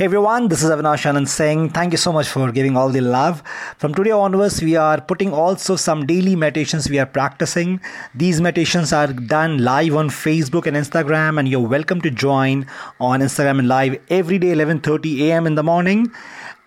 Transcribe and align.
Hey 0.00 0.06
everyone, 0.06 0.48
this 0.48 0.62
is 0.62 0.70
Avinash 0.70 1.02
Anand 1.08 1.28
Singh. 1.28 1.68
Thank 1.68 1.92
you 1.92 1.98
so 1.98 2.10
much 2.10 2.26
for 2.26 2.50
giving 2.50 2.74
all 2.74 2.88
the 2.88 3.02
love. 3.02 3.42
From 3.76 3.92
today 3.92 4.12
onwards, 4.12 4.62
we 4.62 4.74
are 4.74 4.98
putting 4.98 5.30
also 5.30 5.76
some 5.76 6.06
daily 6.06 6.34
meditations 6.34 6.88
we 6.88 6.98
are 6.98 7.04
practicing. 7.04 7.82
These 8.14 8.40
meditations 8.40 8.94
are 8.94 9.08
done 9.08 9.62
live 9.62 9.94
on 9.94 10.08
Facebook 10.08 10.66
and 10.66 10.74
Instagram, 10.74 11.38
and 11.38 11.46
you're 11.46 11.68
welcome 11.68 12.00
to 12.00 12.10
join 12.10 12.66
on 12.98 13.20
Instagram 13.20 13.58
and 13.58 13.68
live 13.68 14.00
every 14.08 14.38
day 14.38 14.54
11:30 14.54 15.20
a.m. 15.26 15.46
in 15.46 15.56
the 15.56 15.62
morning. 15.62 16.10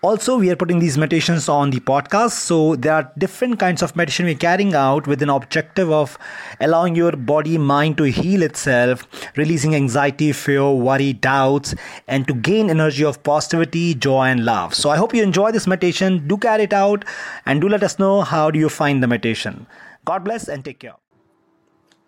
Also, 0.04 0.36
we 0.36 0.50
are 0.50 0.56
putting 0.56 0.80
these 0.80 0.98
meditations 0.98 1.48
on 1.48 1.70
the 1.70 1.80
podcast. 1.80 2.32
So, 2.32 2.76
there 2.76 2.92
are 2.92 3.10
different 3.16 3.58
kinds 3.58 3.80
of 3.80 3.96
meditation 3.96 4.26
we're 4.26 4.34
carrying 4.34 4.74
out 4.74 5.06
with 5.06 5.22
an 5.22 5.30
objective 5.30 5.90
of 5.90 6.18
allowing 6.60 6.94
your 6.94 7.12
body, 7.12 7.56
mind 7.56 7.96
to 7.96 8.04
heal 8.04 8.42
itself, 8.42 9.06
releasing 9.34 9.74
anxiety, 9.74 10.30
fear, 10.32 10.70
worry, 10.70 11.14
doubts, 11.14 11.74
and 12.06 12.28
to 12.28 12.34
gain 12.34 12.68
energy 12.68 13.02
of 13.02 13.22
positivity, 13.22 13.94
joy, 13.94 14.24
and 14.24 14.44
love. 14.44 14.74
So, 14.74 14.90
I 14.90 14.98
hope 14.98 15.14
you 15.14 15.22
enjoy 15.22 15.52
this 15.52 15.66
meditation. 15.66 16.28
Do 16.28 16.36
carry 16.36 16.64
it 16.64 16.74
out 16.74 17.06
and 17.46 17.62
do 17.62 17.70
let 17.70 17.82
us 17.82 17.98
know 17.98 18.20
how 18.20 18.50
do 18.50 18.58
you 18.58 18.68
find 18.68 19.02
the 19.02 19.06
meditation. 19.06 19.66
God 20.04 20.22
bless 20.22 20.48
and 20.48 20.62
take 20.62 20.80
care. 20.80 20.96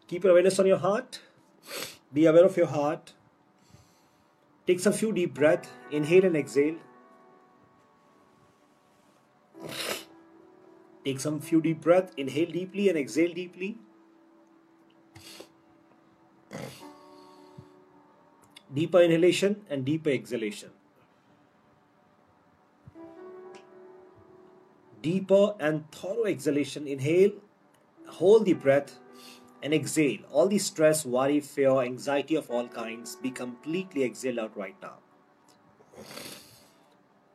Keep 0.06 0.24
your 0.24 0.32
awareness 0.32 0.58
on 0.58 0.66
your 0.66 0.76
heart. 0.76 1.22
Be 2.12 2.26
aware 2.26 2.44
of 2.44 2.58
your 2.58 2.66
heart. 2.66 3.14
Take 4.66 4.80
some 4.80 4.92
few 4.92 5.14
deep 5.14 5.32
breath. 5.32 5.72
Inhale 5.90 6.26
and 6.26 6.36
exhale. 6.36 6.76
Take 11.04 11.20
some 11.20 11.40
few 11.40 11.60
deep 11.60 11.80
breath. 11.80 12.12
Inhale 12.16 12.50
deeply 12.50 12.88
and 12.88 12.98
exhale 12.98 13.32
deeply. 13.32 13.78
Deeper 18.74 19.00
inhalation 19.00 19.64
and 19.70 19.84
deeper 19.84 20.10
exhalation. 20.10 20.70
Deeper 25.00 25.54
and 25.60 25.90
thorough 25.92 26.24
exhalation. 26.24 26.88
Inhale, 26.88 27.30
hold 28.08 28.44
the 28.44 28.54
breath, 28.54 28.98
and 29.62 29.72
exhale. 29.72 30.18
All 30.32 30.48
the 30.48 30.58
stress, 30.58 31.06
worry, 31.06 31.40
fear, 31.40 31.80
anxiety 31.82 32.34
of 32.34 32.50
all 32.50 32.68
kinds 32.68 33.16
be 33.16 33.30
completely 33.30 34.02
exhaled 34.02 34.38
out 34.38 34.56
right 34.56 34.76
now. 34.82 34.98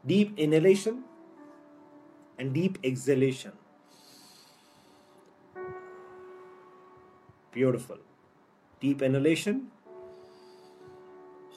Deep 0.05 0.38
inhalation 0.38 1.03
and 2.42 2.56
deep 2.56 2.78
exhalation. 2.84 3.52
Beautiful. 7.52 8.00
Deep 8.80 9.03
inhalation. 9.03 9.67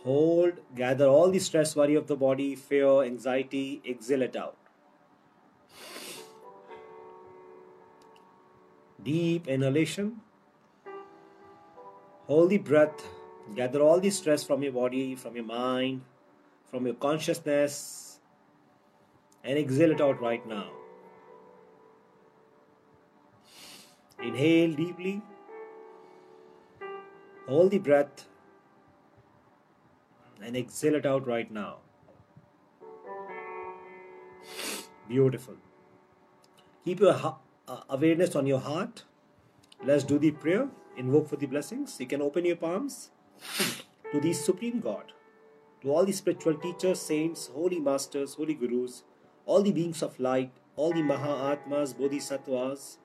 Hold, 0.03 0.61
gather 0.77 1.07
all 1.07 1.31
the 1.31 1.39
stress, 1.39 1.75
worry 1.75 1.95
of 1.95 2.07
the 2.07 2.17
body, 2.17 2.55
fear, 2.55 3.03
anxiety, 3.05 3.81
exhale 3.89 4.27
it 4.29 4.37
out. 4.37 4.57
Deep 9.03 9.49
inhalation. 9.49 10.21
Hold 12.27 12.51
the 12.51 12.59
breath, 12.59 13.07
gather 13.55 13.81
all 13.81 14.01
the 14.01 14.11
stress 14.11 14.45
from 14.45 14.63
your 14.63 14.73
body, 14.73 15.15
from 15.15 15.37
your 15.37 15.47
mind, 15.47 16.03
from 16.71 16.85
your 16.85 16.95
consciousness, 16.95 18.14
and 19.45 19.59
exhale 19.59 19.91
it 19.93 20.01
out 20.01 20.21
right 20.21 20.47
now. 20.47 20.69
Inhale 24.23 24.73
deeply. 24.75 25.23
Hold 27.47 27.73
the 27.73 27.79
breath 27.79 28.25
and 30.43 30.57
exhale 30.57 30.95
it 30.95 31.05
out 31.05 31.27
right 31.27 31.51
now. 31.51 31.77
Beautiful. 35.09 35.57
Keep 36.85 37.01
your 37.01 37.13
ha- 37.13 37.39
uh, 37.69 37.81
awareness 37.91 38.35
on 38.35 38.47
your 38.47 38.61
heart. 38.61 39.05
Let's 39.85 40.05
do 40.05 40.19
the 40.19 40.31
prayer. 40.31 40.69
Invoke 40.97 41.29
for 41.29 41.37
the 41.37 41.47
blessings. 41.47 41.99
You 42.01 42.07
can 42.07 42.23
open 42.23 42.45
your 42.47 42.57
palms 42.57 43.11
to 44.13 44.21
the 44.21 44.33
Supreme 44.33 44.81
God, 44.81 45.13
to 45.83 45.91
all 45.91 46.07
the 46.07 46.13
spiritual 46.13 46.55
teachers, 46.55 47.01
saints, 47.01 47.49
holy 47.49 47.81
masters, 47.81 48.35
holy 48.35 48.55
gurus, 48.55 49.03
all 49.47 49.63
the 49.63 49.73
beings 49.73 50.03
of 50.03 50.19
light, 50.19 50.53
all 50.77 50.93
the 50.93 51.03
Mahatmas, 51.03 51.93
Bodhisattvas, 51.93 52.99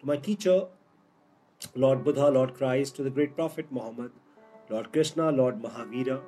to 0.00 0.06
my 0.06 0.16
teacher, 0.16 0.66
Lord 1.74 2.04
Buddha, 2.04 2.28
Lord 2.28 2.54
Christ, 2.54 2.96
to 2.96 3.02
the 3.02 3.10
great 3.10 3.34
Prophet 3.34 3.66
Muhammad, 3.70 4.12
Lord 4.68 4.92
Krishna, 4.92 5.30
Lord 5.30 5.62
Mahavira, 5.62 6.20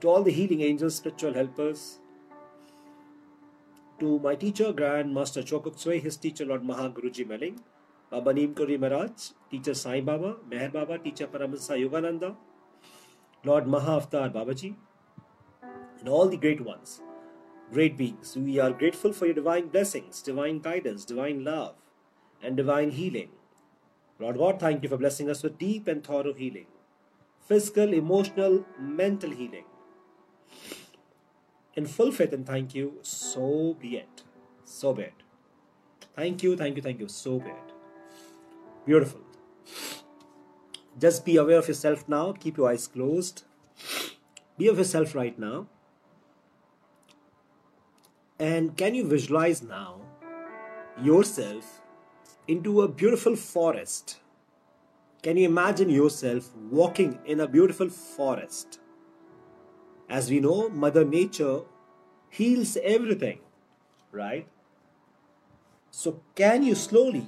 to 0.00 0.08
all 0.08 0.22
the 0.22 0.32
healing 0.32 0.60
angels, 0.62 0.96
spiritual 0.96 1.34
helpers, 1.34 1.98
to 3.98 4.18
my 4.18 4.34
teacher, 4.34 4.72
Grand 4.72 5.14
Master 5.14 5.42
Choa 5.42 5.62
Kok 5.62 6.02
his 6.02 6.16
teacher, 6.16 6.44
Lord 6.44 6.62
Mahaguruji 6.62 7.26
Mei 7.26 7.38
Ling, 7.38 7.60
Baba 8.10 8.32
Neem 8.32 8.54
Karoli 8.54 8.78
Maharaj, 8.78 9.30
teacher 9.50 9.74
Sai 9.74 10.00
Baba, 10.00 10.36
Meher 10.50 10.72
Baba, 10.72 10.98
teacher 10.98 11.26
Paramahansa 11.26 11.78
Yogananda, 11.82 12.34
Lord 13.44 13.66
Mahavatar 13.66 14.32
Babaji, 14.32 14.74
and 16.00 16.08
all 16.08 16.28
the 16.28 16.36
great 16.36 16.60
ones, 16.60 17.00
great 17.72 17.96
beings. 17.96 18.36
We 18.36 18.58
are 18.58 18.70
grateful 18.70 19.12
for 19.12 19.26
your 19.26 19.34
divine 19.34 19.68
blessings, 19.68 20.22
divine 20.22 20.58
guidance, 20.60 21.04
divine 21.04 21.42
love, 21.44 21.74
and 22.42 22.56
divine 22.56 22.90
healing. 22.90 23.30
Lord 24.18 24.38
God, 24.38 24.60
thank 24.60 24.82
you 24.82 24.88
for 24.88 24.98
blessing 24.98 25.30
us 25.30 25.42
with 25.42 25.58
deep 25.58 25.88
and 25.88 26.04
thorough 26.04 26.34
healing, 26.34 26.66
physical, 27.48 27.92
emotional, 27.92 28.64
mental 28.78 29.30
healing. 29.30 29.64
In 31.74 31.86
full 31.86 32.12
faith 32.12 32.32
and 32.32 32.46
thank 32.46 32.74
you, 32.74 32.98
so 33.02 33.76
be 33.80 33.96
it. 33.96 34.22
So 34.64 34.92
be 34.92 35.04
it. 35.04 35.22
Thank 36.14 36.42
you, 36.42 36.56
thank 36.56 36.76
you, 36.76 36.82
thank 36.82 37.00
you, 37.00 37.08
so 37.08 37.38
be 37.38 37.48
it. 37.48 37.72
Beautiful. 38.84 39.20
Just 40.98 41.24
be 41.24 41.36
aware 41.36 41.58
of 41.58 41.68
yourself 41.68 42.06
now. 42.06 42.32
Keep 42.32 42.58
your 42.58 42.68
eyes 42.68 42.86
closed. 42.86 43.44
Be 44.58 44.68
of 44.68 44.76
yourself 44.76 45.14
right 45.14 45.38
now. 45.38 45.68
And 48.42 48.76
can 48.76 48.96
you 48.96 49.06
visualize 49.06 49.62
now 49.62 50.00
yourself 51.00 51.80
into 52.48 52.82
a 52.82 52.88
beautiful 52.88 53.36
forest? 53.36 54.18
Can 55.22 55.36
you 55.36 55.44
imagine 55.48 55.88
yourself 55.88 56.50
walking 56.68 57.20
in 57.24 57.38
a 57.38 57.46
beautiful 57.46 57.88
forest? 57.88 58.80
As 60.08 60.28
we 60.28 60.40
know, 60.40 60.68
Mother 60.70 61.04
Nature 61.04 61.60
heals 62.30 62.76
everything, 62.82 63.38
right? 64.10 64.48
So, 65.92 66.20
can 66.34 66.64
you 66.64 66.74
slowly 66.74 67.26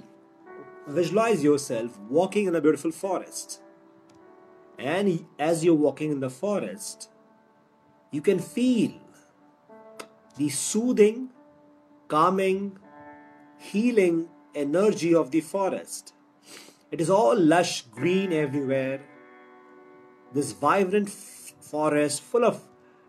visualize 0.89 1.45
yourself 1.45 1.97
walking 2.11 2.47
in 2.47 2.57
a 2.57 2.61
beautiful 2.61 2.91
forest? 2.91 3.61
And 4.81 5.27
as 5.39 5.65
you're 5.65 5.83
walking 5.87 6.11
in 6.11 6.19
the 6.19 6.31
forest, 6.31 7.09
you 8.11 8.21
can 8.21 8.41
feel 8.41 8.95
the 10.37 10.49
soothing, 10.49 11.31
calming, 12.09 12.79
healing 13.59 14.29
energy 14.55 15.15
of 15.15 15.31
the 15.31 15.41
forest. 15.41 16.13
It 16.91 17.01
is 17.01 17.11
all 17.11 17.37
lush 17.39 17.83
green 17.83 18.33
everywhere. 18.33 19.01
This 20.33 20.53
vibrant 20.53 21.09
f- 21.09 21.55
forest 21.61 22.23
full 22.23 22.45
of 22.45 22.61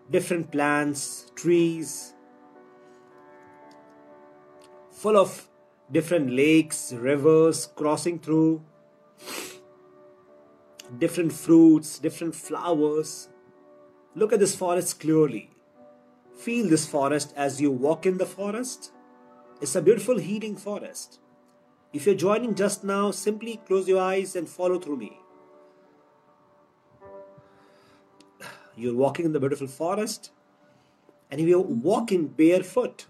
different 0.10 0.52
plants, 0.52 1.32
trees, 1.36 2.14
full 4.92 5.18
of 5.18 5.48
different 5.92 6.32
lakes, 6.32 6.94
rivers 6.94 7.68
crossing 7.76 8.20
through, 8.20 8.62
different 10.98 11.34
fruits, 11.34 12.00
different 12.00 12.36
flowers. 12.36 13.30
Look 14.16 14.34
at 14.34 14.40
this 14.40 14.56
forest 14.56 15.00
clearly. 15.00 15.55
Feel 16.36 16.70
this 16.70 16.86
forest 16.86 17.34
as 17.36 17.62
you 17.62 17.72
walk 17.72 18.06
in 18.06 18.18
the 18.18 18.26
forest. 18.26 18.92
It's 19.62 19.76
a 19.76 19.82
beautiful 19.82 20.18
healing 20.18 20.58
forest. 20.58 21.20
If 21.94 22.06
you're 22.06 22.16
joining 22.16 22.56
just 22.56 22.84
now, 22.84 23.12
simply 23.12 23.62
close 23.66 23.88
your 23.88 24.02
eyes 24.02 24.36
and 24.36 24.50
follow 24.50 24.80
through 24.80 24.98
me. 24.98 25.20
You're 28.76 28.96
walking 28.96 29.26
in 29.26 29.32
the 29.32 29.40
beautiful 29.40 29.68
forest 29.68 30.32
and 31.32 31.40
you're 31.40 31.60
walking 31.60 32.28
barefoot. 32.28 33.06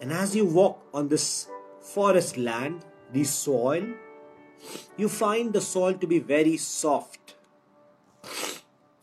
And 0.00 0.12
as 0.12 0.34
you 0.34 0.44
walk 0.44 0.82
on 0.92 1.08
this 1.08 1.46
forest 1.80 2.36
land, 2.36 2.84
the 3.12 3.24
soil, 3.24 3.86
you 4.96 5.08
find 5.08 5.52
the 5.52 5.60
soil 5.60 5.94
to 5.94 6.06
be 6.06 6.18
very 6.18 6.56
soft. 6.56 7.36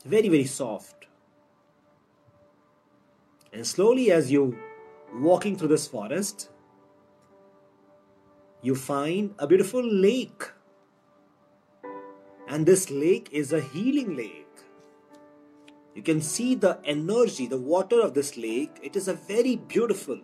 Very, 0.04 0.28
very 0.28 0.44
soft. 0.44 0.97
And 3.58 3.66
slowly, 3.66 4.12
as 4.12 4.30
you 4.30 4.56
walking 5.12 5.56
through 5.56 5.66
this 5.66 5.88
forest, 5.88 6.48
you 8.62 8.76
find 8.76 9.34
a 9.40 9.48
beautiful 9.48 9.82
lake. 9.82 10.44
And 12.46 12.64
this 12.64 12.88
lake 12.88 13.28
is 13.32 13.52
a 13.52 13.60
healing 13.60 14.16
lake. 14.16 14.46
You 15.96 16.02
can 16.02 16.20
see 16.20 16.54
the 16.54 16.78
energy, 16.84 17.48
the 17.48 17.58
water 17.58 18.00
of 18.00 18.14
this 18.14 18.36
lake. 18.36 18.78
It 18.80 18.94
is 18.94 19.08
a 19.08 19.14
very 19.14 19.56
beautiful, 19.56 20.20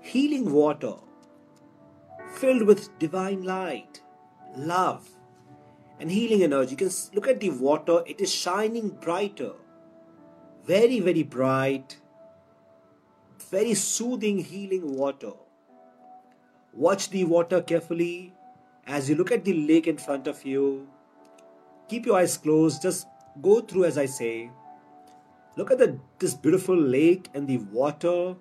healing 0.00 0.52
water 0.52 0.94
filled 2.36 2.62
with 2.62 2.96
divine 3.00 3.42
light, 3.42 4.02
love, 4.56 5.10
and 5.98 6.12
healing 6.12 6.44
energy. 6.44 6.70
You 6.70 6.76
can 6.76 6.90
look 7.12 7.26
at 7.26 7.40
the 7.40 7.50
water, 7.50 8.04
it 8.06 8.20
is 8.20 8.32
shining 8.32 8.90
brighter, 8.90 9.54
very, 10.64 11.00
very 11.00 11.24
bright, 11.24 11.96
very 13.50 13.74
soothing, 13.74 14.38
healing 14.38 14.96
water. 14.96 15.32
Watch 16.72 17.10
the 17.10 17.24
water 17.24 17.62
carefully 17.62 18.34
as 18.86 19.08
you 19.08 19.16
look 19.16 19.32
at 19.32 19.44
the 19.44 19.54
lake 19.54 19.86
in 19.86 19.96
front 19.96 20.26
of 20.26 20.44
you. 20.44 20.86
Keep 21.88 22.06
your 22.06 22.18
eyes 22.18 22.36
closed, 22.36 22.82
just 22.82 23.06
go 23.40 23.60
through 23.60 23.84
as 23.84 23.96
I 23.96 24.06
say. 24.06 24.50
Look 25.56 25.70
at 25.70 25.78
the, 25.78 25.98
this 26.18 26.34
beautiful 26.34 26.76
lake 26.76 27.28
and 27.34 27.48
the 27.48 27.58
water. 27.58 28.36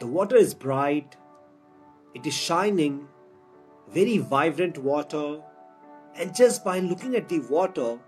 The 0.00 0.06
water 0.06 0.36
is 0.36 0.52
bright, 0.52 1.16
it 2.14 2.26
is 2.26 2.34
shining, 2.34 3.06
very 3.88 4.18
vibrant 4.18 4.78
water. 4.78 5.40
And 6.14 6.34
just 6.34 6.64
by 6.64 6.80
looking 6.80 7.14
at 7.14 7.28
the 7.28 7.38
water, 7.38 7.98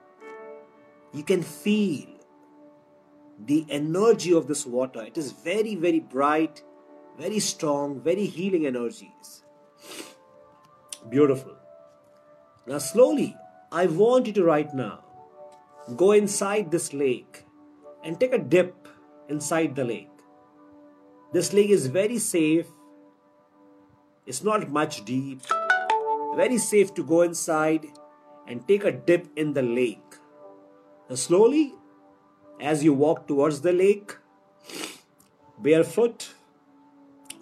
you 1.13 1.23
can 1.23 1.43
feel 1.43 2.14
the 3.39 3.67
energy 3.69 4.33
of 4.33 4.47
this 4.47 4.67
water. 4.67 5.03
It 5.03 5.19
is 5.19 5.33
very, 5.33 5.75
very 5.75 6.01
bright, 6.01 6.63
very 7.19 7.41
strong, 7.41 8.01
very 8.01 8.27
healing 8.27 8.67
energies. 8.67 9.43
Beautiful. 11.09 11.57
Now, 12.67 12.79
slowly, 12.79 13.37
I 13.71 13.87
want 13.87 14.27
you 14.27 14.33
to 14.35 14.45
right 14.45 14.73
now 14.73 15.05
go 15.97 16.13
inside 16.13 16.71
this 16.71 16.93
lake 16.95 17.45
and 18.03 18.19
take 18.19 18.33
a 18.33 18.39
dip 18.39 18.89
inside 19.29 19.75
the 19.75 19.85
lake. 19.85 20.09
This 21.33 21.53
lake 21.53 21.71
is 21.71 21.89
very 21.89 22.19
safe, 22.19 22.67
it's 24.27 24.43
not 24.43 24.71
much 24.71 25.05
deep, 25.05 25.43
very 26.37 26.59
safe 26.59 26.95
to 26.95 27.05
go 27.05 27.23
inside 27.23 27.87
and 28.47 28.67
take 28.67 28.85
a 28.85 28.93
dip 28.93 29.29
in 29.37 29.53
the 29.53 29.63
lake. 29.63 30.15
Now, 31.11 31.17
slowly, 31.17 31.75
as 32.65 32.83
you 32.83 32.95
walk 32.95 33.27
towards 33.29 33.61
the 33.61 33.73
lake, 33.73 34.17
barefoot, 35.59 36.29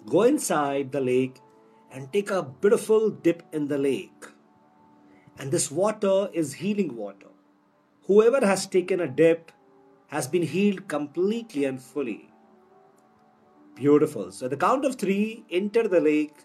go 0.05 0.23
inside 0.23 0.91
the 0.91 0.99
lake 0.99 1.37
and 1.91 2.11
take 2.11 2.29
a 2.29 2.43
beautiful 2.43 3.09
dip 3.09 3.43
in 3.53 3.67
the 3.69 3.77
lake. 3.77 4.25
And 5.37 5.49
this 5.51 5.71
water 5.71 6.29
is 6.33 6.55
healing 6.55 6.97
water. 6.97 7.29
Whoever 8.07 8.45
has 8.45 8.67
taken 8.67 8.99
a 8.99 9.07
dip 9.07 9.51
has 10.07 10.27
been 10.27 10.43
healed 10.43 10.87
completely 10.89 11.63
and 11.65 11.81
fully. 11.81 12.29
Beautiful. 13.75 14.31
So, 14.31 14.47
the 14.47 14.57
count 14.57 14.85
of 14.85 14.97
three, 14.97 15.45
enter 15.49 15.87
the 15.87 16.01
lake, 16.01 16.35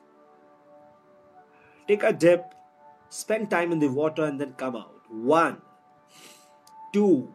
take 1.88 2.02
a 2.02 2.12
dip, 2.12 2.54
spend 3.10 3.50
time 3.50 3.72
in 3.72 3.80
the 3.80 3.88
water, 3.88 4.24
and 4.24 4.40
then 4.40 4.52
come 4.52 4.76
out. 4.76 5.02
One, 5.10 5.60
two, 6.92 7.34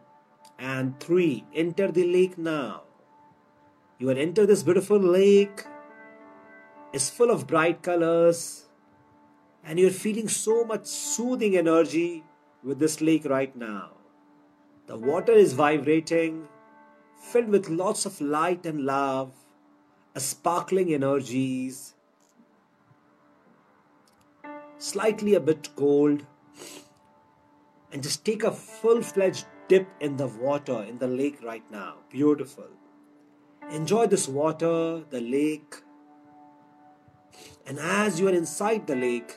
and 0.58 0.98
three. 1.00 1.44
Enter 1.54 1.90
the 1.90 2.04
lake 2.04 2.38
now. 2.38 2.82
You 3.98 4.08
will 4.08 4.18
enter 4.18 4.46
this 4.46 4.62
beautiful 4.62 4.98
lake 4.98 5.64
It's 6.94 7.10
full 7.10 7.30
of 7.32 7.48
bright 7.48 7.82
colors, 7.82 8.66
and 9.64 9.80
you're 9.80 9.90
feeling 9.90 10.28
so 10.28 10.64
much 10.64 10.86
soothing 10.86 11.56
energy 11.56 12.22
with 12.62 12.78
this 12.78 13.00
lake 13.00 13.24
right 13.24 13.56
now. 13.56 13.90
The 14.86 14.96
water 14.96 15.32
is 15.32 15.54
vibrating, 15.54 16.46
filled 17.18 17.48
with 17.48 17.68
lots 17.68 18.06
of 18.06 18.20
light 18.20 18.64
and 18.64 18.84
love, 18.84 19.32
sparkling 20.16 20.94
energies, 20.94 21.94
slightly 24.78 25.34
a 25.34 25.40
bit 25.40 25.70
cold, 25.74 26.24
and 27.94 28.02
just 28.02 28.24
take 28.24 28.42
a 28.42 28.50
full 28.50 29.00
fledged 29.00 29.46
dip 29.68 29.88
in 30.00 30.16
the 30.16 30.26
water 30.26 30.82
in 30.82 30.98
the 30.98 31.06
lake 31.06 31.38
right 31.42 31.70
now. 31.70 31.94
Beautiful. 32.10 32.68
Enjoy 33.70 34.06
this 34.06 34.28
water, 34.28 35.04
the 35.08 35.20
lake, 35.20 35.76
and 37.66 37.78
as 37.78 38.20
you 38.20 38.28
are 38.28 38.34
inside 38.34 38.86
the 38.86 38.96
lake, 38.96 39.36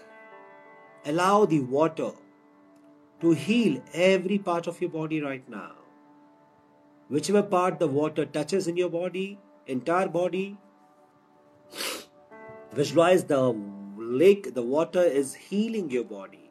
allow 1.06 1.46
the 1.46 1.60
water 1.60 2.12
to 3.22 3.32
heal 3.32 3.82
every 3.94 4.38
part 4.38 4.68
of 4.68 4.82
your 4.82 4.90
body 4.90 5.22
right 5.22 5.48
now. 5.48 5.72
Whichever 7.10 7.44
part 7.44 7.80
the 7.80 7.88
water 7.88 8.26
touches 8.26 8.68
in 8.68 8.76
your 8.76 8.90
body, 8.90 9.40
entire 9.68 10.10
body, 10.10 10.58
visualize 12.74 13.24
the 13.24 13.56
lake, 13.98 14.54
the 14.56 14.64
water 14.64 15.04
is 15.04 15.36
healing 15.36 15.90
your 15.90 16.04
body. 16.04 16.47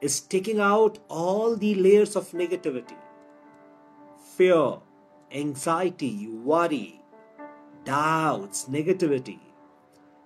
Is 0.00 0.20
taking 0.20 0.60
out 0.60 0.98
all 1.08 1.56
the 1.56 1.74
layers 1.74 2.16
of 2.16 2.30
negativity, 2.32 2.96
fear, 4.36 4.76
anxiety, 5.32 6.28
worry, 6.28 7.00
doubts, 7.84 8.66
negativity. 8.66 9.38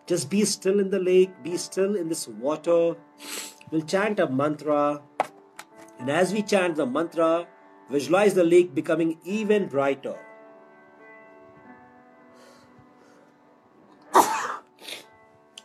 Just 0.07 0.29
be 0.29 0.45
still 0.45 0.81
in 0.81 0.91
the 0.91 0.99
lake, 0.99 1.31
be 1.45 1.57
still 1.57 1.95
in 1.95 2.09
this 2.09 2.27
water. 2.27 2.97
We'll 3.71 3.83
chant 3.83 4.19
a 4.19 4.29
mantra. 4.29 5.01
And 6.01 6.11
as 6.11 6.33
we 6.33 6.43
chant 6.43 6.75
the 6.77 6.87
mantra, 6.87 7.47
visualize 7.89 8.35
the 8.35 8.43
lake 8.43 8.75
becoming 8.75 9.19
even 9.25 9.69
brighter. 9.69 10.19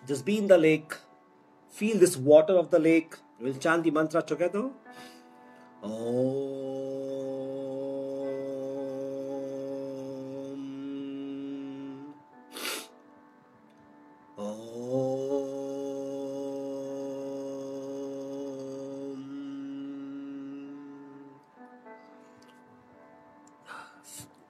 Just 0.08 0.26
be 0.26 0.38
in 0.38 0.48
the 0.48 0.58
lake, 0.58 0.94
feel 1.70 1.98
this 1.98 2.16
water 2.18 2.54
of 2.54 2.70
the 2.70 2.80
lake. 2.80 3.16
We'll 3.40 3.54
chant 3.56 3.84
the 3.84 3.92
mantra 3.92 4.22
together. 4.22 4.70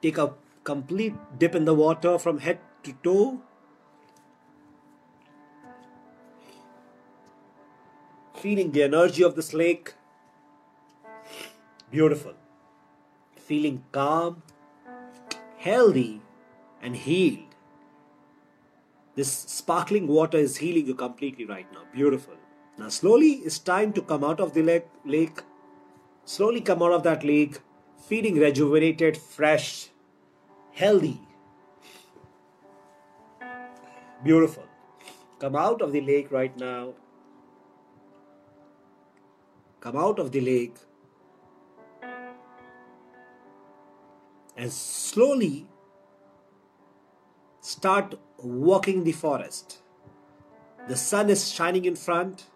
Take 0.02 0.18
a 0.18 0.34
complete 0.62 1.14
dip 1.36 1.54
in 1.56 1.64
the 1.64 1.74
water 1.74 2.18
from 2.18 2.38
head 2.38 2.60
to 2.84 2.92
toe. 3.02 3.40
Feeling 8.46 8.70
the 8.70 8.84
energy 8.84 9.24
of 9.24 9.34
this 9.34 9.52
lake. 9.52 9.92
Beautiful. 11.90 12.34
Feeling 13.34 13.82
calm, 13.90 14.40
healthy, 15.56 16.20
and 16.80 16.94
healed. 16.94 17.56
This 19.16 19.32
sparkling 19.32 20.06
water 20.06 20.38
is 20.38 20.58
healing 20.58 20.86
you 20.86 20.94
completely 20.94 21.44
right 21.44 21.66
now. 21.72 21.80
Beautiful. 21.92 22.34
Now, 22.78 22.88
slowly, 22.88 23.30
it's 23.48 23.58
time 23.58 23.92
to 23.94 24.00
come 24.00 24.22
out 24.22 24.38
of 24.38 24.54
the 24.54 24.62
lake. 24.62 24.86
lake. 25.04 25.42
Slowly 26.24 26.60
come 26.60 26.84
out 26.84 26.92
of 26.92 27.02
that 27.02 27.24
lake 27.24 27.58
feeling 28.10 28.38
rejuvenated, 28.38 29.16
fresh, 29.16 29.88
healthy. 30.70 31.18
Beautiful. 34.22 34.62
Come 35.40 35.56
out 35.56 35.82
of 35.82 35.90
the 35.90 36.00
lake 36.00 36.30
right 36.30 36.56
now. 36.56 36.94
Come 39.86 39.96
out 39.96 40.18
of 40.18 40.32
the 40.32 40.40
lake. 40.40 40.76
And 44.56 44.72
slowly 44.72 45.66
start 47.60 48.16
walking 48.38 49.04
the 49.04 49.12
forest. 49.12 49.78
The 50.88 50.96
sun 50.96 51.30
is 51.30 51.52
shining 51.52 51.84
in 51.84 51.94
front. 51.94 52.46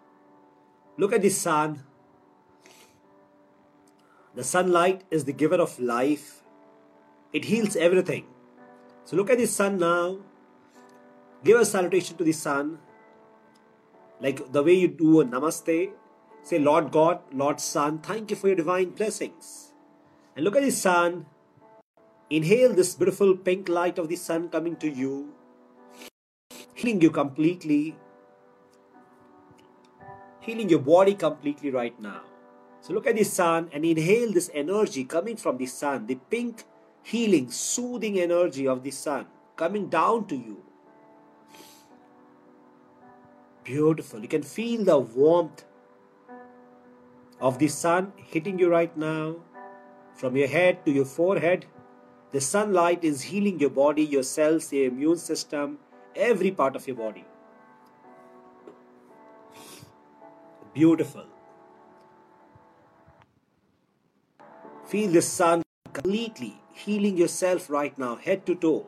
Look 0.97 1.13
at 1.13 1.21
the 1.21 1.29
sun 1.29 1.83
the 4.33 4.43
sunlight 4.45 5.03
is 5.11 5.25
the 5.25 5.33
giver 5.33 5.59
of 5.59 5.77
life, 5.77 6.41
it 7.33 7.45
heals 7.45 7.75
everything. 7.75 8.27
So 9.03 9.17
look 9.17 9.29
at 9.29 9.37
the 9.37 9.45
sun 9.45 9.77
now. 9.77 10.19
Give 11.43 11.59
a 11.59 11.65
salutation 11.65 12.15
to 12.17 12.23
the 12.23 12.31
sun, 12.31 12.77
like 14.21 14.51
the 14.53 14.63
way 14.63 14.73
you 14.73 14.87
do 14.87 15.19
a 15.21 15.25
namaste. 15.25 15.91
Say, 16.43 16.59
Lord 16.59 16.91
God, 16.91 17.19
Lord 17.31 17.59
Sun, 17.59 17.99
thank 17.99 18.31
you 18.31 18.35
for 18.35 18.47
your 18.47 18.55
divine 18.55 18.89
blessings. 18.91 19.73
And 20.35 20.43
look 20.43 20.55
at 20.55 20.63
the 20.63 20.71
sun. 20.71 21.25
Inhale 22.29 22.73
this 22.73 22.95
beautiful 22.95 23.35
pink 23.35 23.67
light 23.67 23.99
of 23.99 24.07
the 24.07 24.15
sun 24.15 24.47
coming 24.49 24.77
to 24.77 24.89
you, 24.89 25.33
healing 26.73 27.01
you 27.01 27.09
completely, 27.11 27.97
healing 30.39 30.69
your 30.69 30.79
body 30.79 31.13
completely 31.13 31.71
right 31.71 31.99
now. 31.99 32.21
So 32.79 32.93
look 32.93 33.05
at 33.05 33.17
the 33.17 33.25
sun 33.25 33.69
and 33.73 33.83
inhale 33.83 34.31
this 34.31 34.49
energy 34.53 35.03
coming 35.03 35.35
from 35.35 35.57
the 35.57 35.65
sun, 35.65 36.07
the 36.07 36.15
pink, 36.15 36.63
healing, 37.03 37.51
soothing 37.51 38.17
energy 38.19 38.65
of 38.65 38.81
the 38.81 38.91
sun 38.91 39.27
coming 39.57 39.89
down 39.89 40.25
to 40.27 40.35
you. 40.35 40.63
Beautiful. 43.63 44.21
You 44.21 44.27
can 44.27 44.41
feel 44.41 44.83
the 44.83 44.97
warmth 44.97 45.65
of 47.41 47.57
the 47.57 47.67
sun 47.67 48.13
hitting 48.15 48.59
you 48.59 48.69
right 48.69 48.95
now 48.95 49.35
from 50.13 50.37
your 50.37 50.47
head 50.47 50.85
to 50.85 50.91
your 50.91 51.05
forehead. 51.05 51.65
The 52.31 52.39
sunlight 52.39 53.03
is 53.03 53.23
healing 53.23 53.59
your 53.59 53.71
body, 53.71 54.03
your 54.03 54.23
cells, 54.23 54.71
your 54.71 54.85
immune 54.87 55.17
system, 55.17 55.79
every 56.15 56.51
part 56.51 56.75
of 56.75 56.87
your 56.87 56.95
body. 56.95 57.25
Beautiful. 60.73 61.25
Feel 64.85 65.11
the 65.11 65.21
sun 65.21 65.63
completely 65.93 66.61
healing 66.73 67.17
yourself 67.17 67.69
right 67.69 67.97
now, 67.97 68.15
head 68.15 68.45
to 68.45 68.55
toe. 68.55 68.87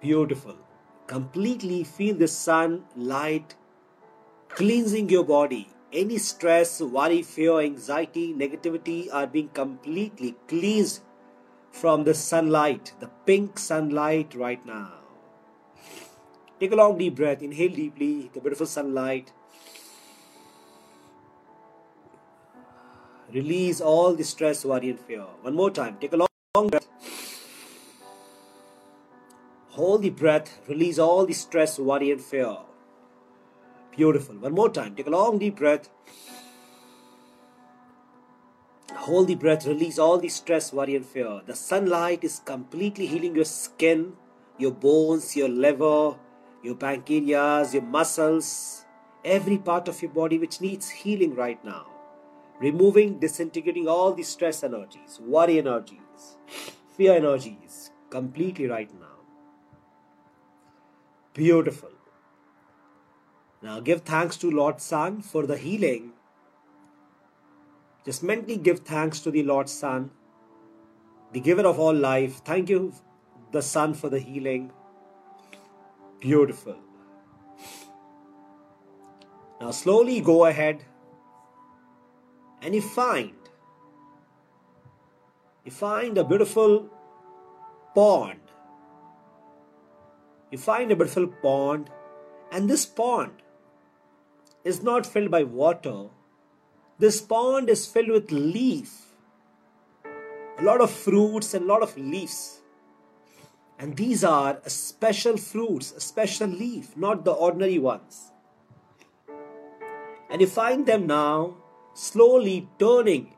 Beautiful. 0.00 0.56
Completely 1.06 1.82
feel 1.84 2.14
the 2.14 2.28
sun 2.28 2.84
light 2.96 3.54
cleansing 4.54 5.08
your 5.08 5.24
body. 5.24 5.68
Any 5.92 6.18
stress, 6.18 6.80
worry, 6.80 7.22
fear, 7.22 7.60
anxiety, 7.60 8.32
negativity 8.32 9.08
are 9.12 9.26
being 9.26 9.48
completely 9.48 10.36
cleansed 10.46 11.02
from 11.72 12.04
the 12.04 12.14
sunlight, 12.14 12.92
the 13.00 13.08
pink 13.26 13.58
sunlight 13.58 14.34
right 14.34 14.64
now. 14.64 14.92
Take 16.60 16.72
a 16.72 16.76
long 16.76 16.98
deep 16.98 17.16
breath, 17.16 17.42
inhale 17.42 17.72
deeply, 17.72 18.30
the 18.32 18.40
beautiful 18.40 18.66
sunlight. 18.66 19.32
Release 23.32 23.80
all 23.80 24.14
the 24.14 24.24
stress, 24.24 24.64
worry, 24.64 24.90
and 24.90 25.00
fear. 25.00 25.24
One 25.42 25.54
more 25.54 25.70
time, 25.70 25.96
take 26.00 26.12
a 26.12 26.16
long, 26.16 26.28
long 26.54 26.68
breath. 26.68 26.86
Hold 29.70 30.02
the 30.02 30.10
breath, 30.10 30.58
release 30.68 30.98
all 30.98 31.24
the 31.24 31.32
stress, 31.32 31.78
worry, 31.78 32.10
and 32.10 32.20
fear. 32.20 32.56
Beautiful. 33.96 34.36
One 34.36 34.54
more 34.54 34.70
time. 34.70 34.94
Take 34.94 35.06
a 35.06 35.10
long 35.10 35.38
deep 35.38 35.56
breath. 35.56 35.88
Hold 38.94 39.28
the 39.28 39.34
breath, 39.34 39.66
release 39.66 39.98
all 39.98 40.18
the 40.18 40.28
stress, 40.28 40.72
worry, 40.72 40.94
and 40.94 41.06
fear. 41.06 41.40
The 41.46 41.54
sunlight 41.54 42.22
is 42.22 42.40
completely 42.40 43.06
healing 43.06 43.34
your 43.34 43.44
skin, 43.44 44.12
your 44.58 44.72
bones, 44.72 45.34
your 45.36 45.48
liver, 45.48 46.16
your 46.62 46.74
pancreas, 46.74 47.72
your 47.72 47.82
muscles, 47.82 48.84
every 49.24 49.58
part 49.58 49.88
of 49.88 50.02
your 50.02 50.10
body 50.10 50.38
which 50.38 50.60
needs 50.60 50.90
healing 50.90 51.34
right 51.34 51.64
now. 51.64 51.86
Removing, 52.60 53.18
disintegrating 53.18 53.88
all 53.88 54.12
the 54.12 54.22
stress 54.22 54.62
energies, 54.62 55.18
worry 55.22 55.58
energies, 55.58 56.36
fear 56.96 57.14
energies 57.14 57.90
completely 58.10 58.66
right 58.66 58.92
now. 59.00 59.06
Beautiful. 61.32 61.90
Now 63.62 63.80
give 63.80 64.02
thanks 64.02 64.36
to 64.38 64.50
Lord 64.50 64.80
Sun 64.80 65.22
for 65.22 65.46
the 65.46 65.56
healing. 65.56 66.12
Just 68.04 68.22
mentally 68.22 68.56
give 68.56 68.80
thanks 68.80 69.20
to 69.20 69.30
the 69.30 69.42
Lord 69.42 69.68
Sun, 69.68 70.10
the 71.32 71.40
giver 71.40 71.66
of 71.66 71.78
all 71.78 71.94
life. 71.94 72.40
Thank 72.44 72.70
you, 72.70 72.94
the 73.52 73.60
Sun, 73.60 73.94
for 73.94 74.08
the 74.08 74.18
healing. 74.18 74.72
Beautiful. 76.20 76.76
Now 79.60 79.70
slowly 79.72 80.20
go 80.20 80.46
ahead 80.46 80.84
and 82.62 82.74
you 82.74 82.80
find 82.80 83.32
you 85.64 85.70
find 85.70 86.16
a 86.16 86.24
beautiful 86.24 86.88
pond. 87.94 88.40
You 90.50 90.58
find 90.58 90.90
a 90.90 90.96
beautiful 90.96 91.26
pond, 91.42 91.90
and 92.50 92.68
this 92.68 92.86
pond 92.86 93.32
is 94.64 94.82
not 94.82 95.06
filled 95.06 95.30
by 95.30 95.42
water. 95.42 96.08
This 96.98 97.20
pond 97.20 97.70
is 97.70 97.86
filled 97.86 98.10
with 98.10 98.30
leaf, 98.30 99.14
a 100.58 100.62
lot 100.62 100.80
of 100.80 100.90
fruits 100.90 101.54
and 101.54 101.64
a 101.64 101.68
lot 101.68 101.82
of 101.82 101.96
leaves. 101.96 102.60
And 103.78 103.96
these 103.96 104.22
are 104.22 104.60
special 104.66 105.38
fruits, 105.38 105.92
a 105.92 106.00
special 106.00 106.48
leaf, 106.48 106.94
not 106.96 107.24
the 107.24 107.32
ordinary 107.32 107.78
ones. 107.78 108.32
And 110.28 110.42
you 110.42 110.46
find 110.46 110.84
them 110.84 111.06
now 111.06 111.56
slowly 111.94 112.68
turning. 112.78 113.34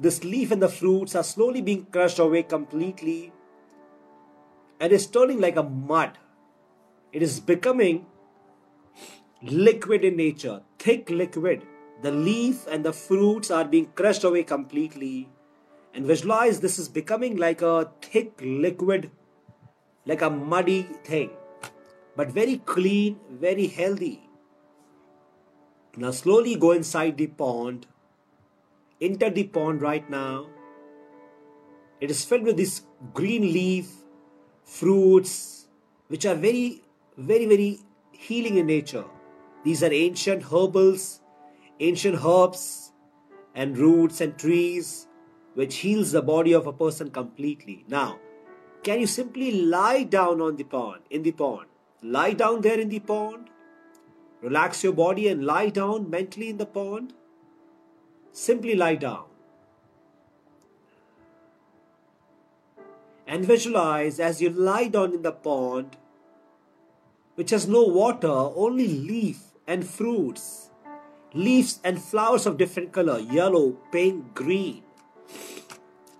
This 0.00 0.24
leaf 0.24 0.50
and 0.50 0.62
the 0.62 0.70
fruits 0.70 1.14
are 1.14 1.22
slowly 1.22 1.60
being 1.60 1.84
crushed 1.84 2.18
away 2.18 2.44
completely 2.44 3.32
and 4.80 4.90
is 4.90 5.06
turning 5.06 5.38
like 5.38 5.56
a 5.56 5.62
mud. 5.62 6.16
It 7.12 7.22
is 7.22 7.40
becoming 7.40 8.06
liquid 9.42 10.04
in 10.04 10.16
nature, 10.16 10.62
thick 10.78 11.10
liquid. 11.10 11.62
The 12.02 12.10
leaf 12.10 12.66
and 12.66 12.84
the 12.84 12.92
fruits 12.92 13.50
are 13.50 13.64
being 13.64 13.86
crushed 13.94 14.24
away 14.24 14.42
completely. 14.42 15.28
And 15.94 16.06
visualize 16.06 16.60
this 16.60 16.78
is 16.78 16.88
becoming 16.88 17.36
like 17.36 17.62
a 17.62 17.90
thick 18.00 18.40
liquid, 18.40 19.10
like 20.06 20.22
a 20.22 20.30
muddy 20.30 20.82
thing, 21.04 21.30
but 22.16 22.30
very 22.30 22.58
clean, 22.58 23.20
very 23.30 23.66
healthy. 23.66 24.28
Now, 25.96 26.10
slowly 26.10 26.56
go 26.56 26.70
inside 26.70 27.18
the 27.18 27.26
pond. 27.26 27.86
Enter 29.00 29.28
the 29.28 29.44
pond 29.44 29.82
right 29.82 30.08
now. 30.08 30.46
It 32.00 32.10
is 32.10 32.24
filled 32.24 32.44
with 32.44 32.56
this 32.56 32.82
green 33.12 33.42
leaf, 33.42 33.90
fruits, 34.64 35.66
which 36.08 36.24
are 36.24 36.34
very, 36.34 36.82
very, 37.18 37.46
very 37.46 37.78
healing 38.12 38.56
in 38.56 38.66
nature. 38.66 39.04
These 39.64 39.82
are 39.82 39.92
ancient 39.92 40.42
herbals, 40.44 41.20
ancient 41.78 42.24
herbs 42.24 42.92
and 43.54 43.76
roots 43.78 44.20
and 44.20 44.36
trees 44.36 45.06
which 45.54 45.76
heals 45.76 46.12
the 46.12 46.22
body 46.22 46.52
of 46.52 46.66
a 46.66 46.72
person 46.72 47.10
completely. 47.10 47.84
Now, 47.88 48.18
can 48.82 49.00
you 49.00 49.06
simply 49.06 49.52
lie 49.62 50.02
down 50.02 50.40
on 50.40 50.56
the 50.56 50.64
pond, 50.64 51.02
in 51.10 51.22
the 51.22 51.32
pond? 51.32 51.66
Lie 52.02 52.32
down 52.32 52.62
there 52.62 52.80
in 52.80 52.88
the 52.88 52.98
pond. 52.98 53.50
Relax 54.40 54.82
your 54.82 54.92
body 54.92 55.28
and 55.28 55.44
lie 55.44 55.68
down 55.68 56.10
mentally 56.10 56.48
in 56.48 56.56
the 56.56 56.66
pond. 56.66 57.12
Simply 58.32 58.74
lie 58.74 58.96
down. 58.96 59.24
And 63.26 63.44
visualize 63.44 64.18
as 64.18 64.42
you 64.42 64.50
lie 64.50 64.88
down 64.88 65.14
in 65.14 65.22
the 65.22 65.32
pond, 65.32 65.96
which 67.36 67.50
has 67.50 67.68
no 67.68 67.84
water, 67.84 68.28
only 68.28 68.88
leaf 68.88 69.51
and 69.66 69.86
fruits, 69.86 70.70
leaves 71.34 71.80
and 71.84 72.00
flowers 72.00 72.46
of 72.46 72.58
different 72.58 72.92
color 72.92 73.18
yellow, 73.18 73.72
pink, 73.90 74.34
green. 74.34 74.82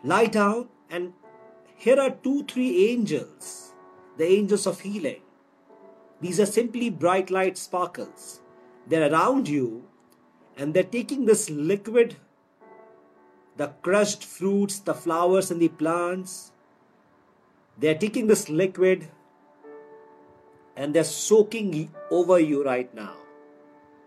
Lie 0.05 0.27
down, 0.27 0.69
and 0.91 1.13
here 1.77 2.01
are 2.01 2.11
two, 2.11 2.45
three 2.45 2.91
angels, 2.91 3.73
the 4.17 4.27
angels 4.27 4.67
of 4.67 4.81
healing. 4.81 5.23
These 6.21 6.41
are 6.41 6.47
simply 6.47 6.91
bright 6.91 7.31
light 7.31 7.59
sparkles. 7.59 8.41
They're 8.87 9.11
around 9.13 9.49
you, 9.49 9.85
and 10.57 10.75
they're 10.75 10.83
taking 10.83 11.25
this 11.25 11.51
liquid, 11.51 12.17
the 13.57 13.69
crushed 13.83 14.25
fruits, 14.25 14.79
the 14.79 14.95
flowers, 14.95 15.51
and 15.51 15.61
the 15.61 15.69
plants. 15.69 16.53
They're 17.79 17.99
taking 17.99 18.27
this 18.27 18.49
liquid 18.49 19.09
and 20.77 20.95
they're 20.95 21.05
soaking 21.05 21.91
over 22.11 22.39
you 22.39 22.65
right 22.65 22.93
now. 22.95 23.15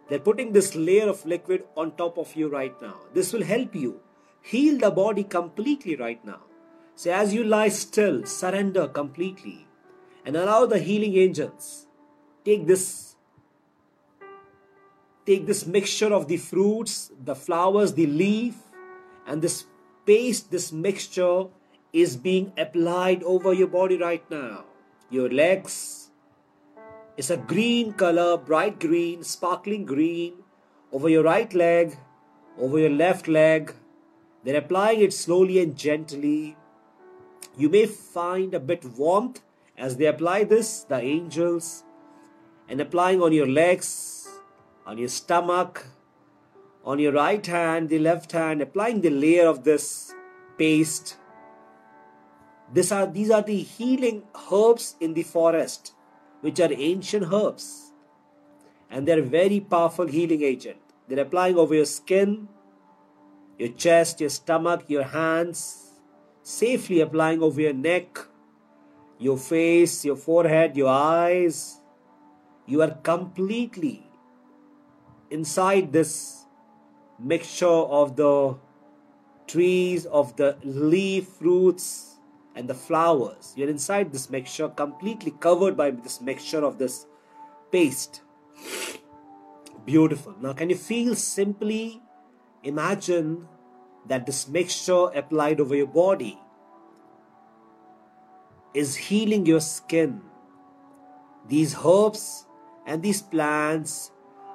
They're 0.07 0.19
putting 0.19 0.53
this 0.53 0.75
layer 0.75 1.09
of 1.09 1.25
liquid 1.25 1.63
on 1.75 1.91
top 1.95 2.17
of 2.17 2.35
you 2.35 2.47
right 2.47 2.79
now. 2.81 2.95
This 3.13 3.33
will 3.33 3.43
help 3.43 3.75
you 3.75 3.99
heal 4.41 4.77
the 4.77 4.91
body 4.91 5.23
completely 5.23 5.95
right 5.95 6.23
now. 6.23 6.41
So, 6.95 7.11
as 7.11 7.33
you 7.33 7.43
lie 7.43 7.69
still, 7.69 8.25
surrender 8.25 8.87
completely 8.87 9.65
and 10.25 10.35
allow 10.35 10.65
the 10.65 10.79
healing 10.79 11.15
angels 11.15 11.87
take 12.43 12.65
this 12.67 13.15
take 15.25 15.45
this 15.45 15.65
mixture 15.65 16.13
of 16.13 16.27
the 16.27 16.37
fruits 16.37 17.11
the 17.23 17.35
flowers 17.35 17.93
the 17.93 18.07
leaf 18.07 18.55
and 19.27 19.41
this 19.41 19.65
paste 20.05 20.51
this 20.51 20.71
mixture 20.71 21.45
is 21.93 22.17
being 22.17 22.51
applied 22.57 23.23
over 23.23 23.53
your 23.53 23.67
body 23.67 23.97
right 23.97 24.29
now 24.29 24.63
your 25.09 25.29
legs 25.29 26.04
it's 27.17 27.29
a 27.29 27.37
green 27.37 27.93
color, 27.93 28.37
bright 28.37 28.79
green, 28.79 29.23
sparkling 29.23 29.85
green, 29.85 30.33
over 30.91 31.09
your 31.09 31.23
right 31.23 31.53
leg, 31.53 31.97
over 32.59 32.79
your 32.79 32.89
left 32.89 33.27
leg. 33.27 33.73
They're 34.43 34.57
applying 34.57 35.01
it 35.01 35.13
slowly 35.13 35.59
and 35.59 35.75
gently. 35.75 36.57
You 37.57 37.69
may 37.69 37.85
find 37.85 38.53
a 38.53 38.59
bit 38.59 38.83
warmth 38.83 39.41
as 39.77 39.97
they 39.97 40.05
apply 40.05 40.43
this, 40.43 40.83
the 40.83 40.99
angels. 40.99 41.83
and 42.67 42.81
applying 42.81 43.21
on 43.21 43.31
your 43.31 43.47
legs, 43.47 44.27
on 44.85 44.97
your 44.97 45.07
stomach, 45.07 45.85
on 46.83 46.99
your 46.99 47.11
right 47.11 47.45
hand, 47.45 47.89
the 47.89 47.99
left 47.99 48.31
hand, 48.31 48.61
applying 48.61 49.01
the 49.01 49.09
layer 49.09 49.47
of 49.47 49.63
this 49.63 50.13
paste. 50.57 51.17
These 52.73 52.91
are, 52.91 53.07
these 53.07 53.29
are 53.29 53.41
the 53.41 53.61
healing 53.61 54.23
herbs 54.51 54.95
in 54.99 55.13
the 55.13 55.23
forest, 55.23 55.93
which 56.45 56.59
are 56.59 56.71
ancient 56.71 57.33
herbs. 57.33 57.91
And 58.91 59.07
they're 59.07 59.23
very 59.23 59.59
powerful 59.59 60.05
healing 60.05 60.43
agent. 60.43 60.77
They're 61.07 61.25
applying 61.25 61.57
over 61.57 61.73
your 61.73 61.85
skin, 61.85 62.47
your 63.57 63.69
chest, 63.69 64.21
your 64.21 64.29
stomach, 64.29 64.83
your 64.87 65.05
hands, 65.05 65.93
safely 66.43 67.01
applying 67.01 67.41
over 67.41 67.59
your 67.59 67.73
neck, 67.73 68.19
your 69.17 69.37
face, 69.37 70.05
your 70.05 70.15
forehead, 70.15 70.77
your 70.77 70.89
eyes. 70.89 71.81
You 72.67 72.83
are 72.83 72.91
completely 72.91 74.05
inside 75.31 75.91
this 75.91 76.45
mixture 77.17 77.79
of 78.01 78.15
the 78.15 78.55
trees, 79.47 80.05
of 80.05 80.35
the 80.35 80.57
leaf, 80.63 81.27
fruits, 81.27 82.14
and 82.55 82.69
the 82.69 82.73
flowers. 82.73 83.53
You're 83.55 83.69
inside 83.69 84.11
this 84.11 84.29
mixture, 84.29 84.69
completely 84.69 85.31
covered 85.31 85.75
by 85.75 85.91
this 85.91 86.21
mixture 86.21 86.63
of 86.63 86.77
this 86.77 87.05
paste. 87.71 88.21
Beautiful. 89.85 90.35
Now, 90.41 90.53
can 90.53 90.69
you 90.69 90.75
feel 90.75 91.15
simply 91.15 92.01
imagine 92.63 93.47
that 94.07 94.25
this 94.25 94.47
mixture 94.47 95.07
applied 95.13 95.59
over 95.59 95.75
your 95.75 95.87
body 95.87 96.39
is 98.73 98.95
healing 98.95 99.45
your 99.45 99.61
skin. 99.61 100.21
These 101.47 101.75
herbs 101.85 102.45
and 102.85 103.01
these 103.01 103.21
plants 103.21 104.11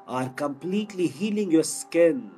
are 0.06 0.28
completely 0.28 1.06
healing 1.06 1.50
your 1.50 1.62
skin. 1.64 2.30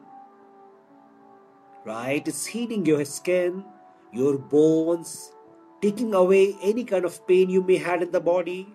Right? 1.85 2.27
It's 2.27 2.47
healing 2.47 2.87
your 2.87 3.05
skin, 3.05 3.65
your 4.13 4.39
bones, 4.39 5.33
taking 5.83 6.15
away 6.15 6.57
any 6.63 6.85
kind 6.85 7.05
of 7.05 7.27
pain 7.27 7.51
you 7.51 7.63
may 7.63 7.77
have 7.77 8.03
in 8.03 8.13
the 8.13 8.21
body, 8.21 8.69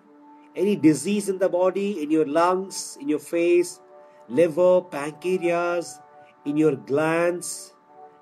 any 0.54 0.76
disease 0.76 1.28
in 1.28 1.38
the 1.38 1.48
body, 1.48 2.02
in 2.02 2.10
your 2.10 2.26
lungs, 2.26 2.98
in 3.00 3.08
your 3.08 3.18
face, 3.18 3.80
liver, 4.28 4.82
pancreas, 4.82 5.98
in 6.44 6.56
your 6.56 6.76
glands, 6.76 7.72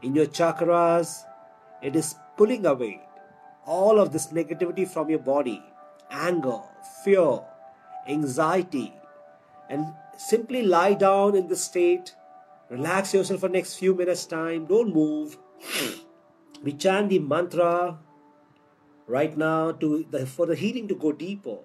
in 0.03 0.15
your 0.15 0.27
chakras. 0.27 1.25
It 1.83 1.97
is 1.97 2.15
pulling 2.37 2.65
away 2.65 3.01
all 3.67 3.99
of 3.99 4.13
this 4.13 4.29
negativity 4.29 4.89
from 4.89 5.11
your 5.11 5.19
body 5.19 5.63
anger, 6.09 6.61
fear, 7.05 7.41
anxiety, 8.09 8.95
and 9.69 9.87
simply 10.17 10.63
lie 10.63 10.95
down 10.95 11.35
in 11.35 11.49
this 11.49 11.65
state. 11.65 12.15
Relax 12.71 13.13
yourself 13.13 13.41
for 13.41 13.49
next 13.49 13.75
few 13.75 13.95
minutes 13.95 14.25
time. 14.25 14.67
Don't 14.67 14.95
move. 14.95 15.37
We 16.63 16.73
chant 16.73 17.11
the 17.11 17.19
mantra 17.19 17.99
right 19.07 19.37
now 19.37 19.73
to 19.73 20.05
the, 20.11 20.27
for 20.27 20.47
the 20.47 20.57
healing 20.57 20.89
to 20.89 20.95
go 20.95 21.13
deeper. 21.13 21.59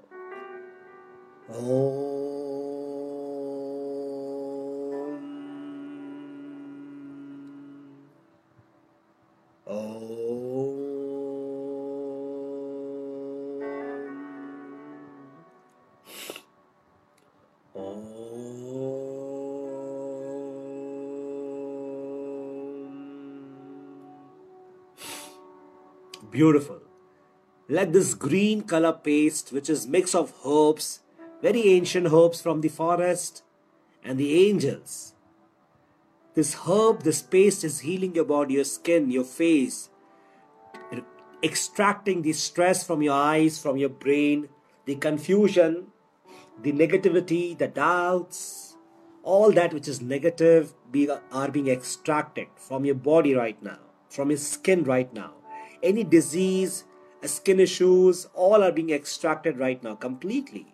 Oh. 1.50 2.22
Beautiful. 26.32 26.91
Let 27.72 27.94
this 27.94 28.16
green 28.16 28.64
color 28.64 28.92
paste, 28.92 29.54
which 29.54 29.70
is 29.70 29.88
mix 29.88 30.14
of 30.14 30.34
herbs, 30.46 31.00
very 31.42 31.70
ancient 31.70 32.12
herbs 32.12 32.42
from 32.42 32.60
the 32.60 32.68
forest, 32.68 33.44
and 34.04 34.20
the 34.20 34.50
angels. 34.50 35.14
This 36.34 36.54
herb, 36.68 37.04
this 37.04 37.22
paste 37.22 37.64
is 37.64 37.80
healing 37.80 38.14
your 38.14 38.26
body, 38.26 38.56
your 38.56 38.66
skin, 38.66 39.10
your 39.10 39.24
face, 39.24 39.90
extracting 41.42 42.24
the 42.24 42.34
stress 42.34 42.86
from 42.86 43.02
your 43.02 43.14
eyes, 43.14 43.58
from 43.58 43.78
your 43.78 43.88
brain, 44.04 44.50
the 44.84 44.96
confusion, 44.96 45.88
the 46.62 46.74
negativity, 46.74 47.58
the 47.58 47.70
doubts, 47.70 48.76
all 49.24 49.50
that 49.54 49.74
which 49.74 49.88
is 49.88 50.02
negative 50.02 50.74
are 51.32 51.50
being 51.50 51.70
extracted 51.70 52.48
from 52.58 52.84
your 52.84 52.96
body 52.96 53.34
right 53.34 53.64
now, 53.64 53.80
from 54.10 54.30
your 54.30 54.38
skin 54.40 54.84
right 54.84 55.14
now 55.14 55.36
any 55.84 56.04
disease, 56.04 56.84
skin 57.28 57.60
issues, 57.60 58.28
all 58.34 58.64
are 58.64 58.72
being 58.72 58.90
extracted 58.90 59.58
right 59.58 59.82
now 59.84 59.96
completely. 59.96 60.74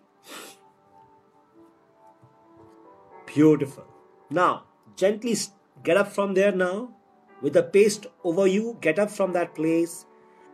Beautiful. 3.26 3.86
Now, 4.30 4.64
gently 4.96 5.36
get 5.82 5.96
up 5.96 6.08
from 6.08 6.34
there 6.34 6.52
now. 6.52 6.94
With 7.40 7.52
the 7.52 7.62
paste 7.62 8.06
over 8.24 8.46
you, 8.46 8.78
get 8.80 8.98
up 8.98 9.10
from 9.10 9.32
that 9.32 9.54
place. 9.54 10.06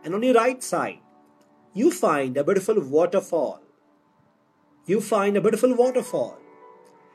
And 0.03 0.13
on 0.13 0.21
your 0.21 0.35
right 0.35 0.61
side, 0.61 0.99
you 1.73 1.91
find 1.91 2.37
a 2.37 2.43
beautiful 2.43 2.79
waterfall. 2.79 3.61
You 4.85 5.01
find 5.01 5.35
a 5.35 5.41
beautiful 5.41 5.75
waterfall. 5.75 6.37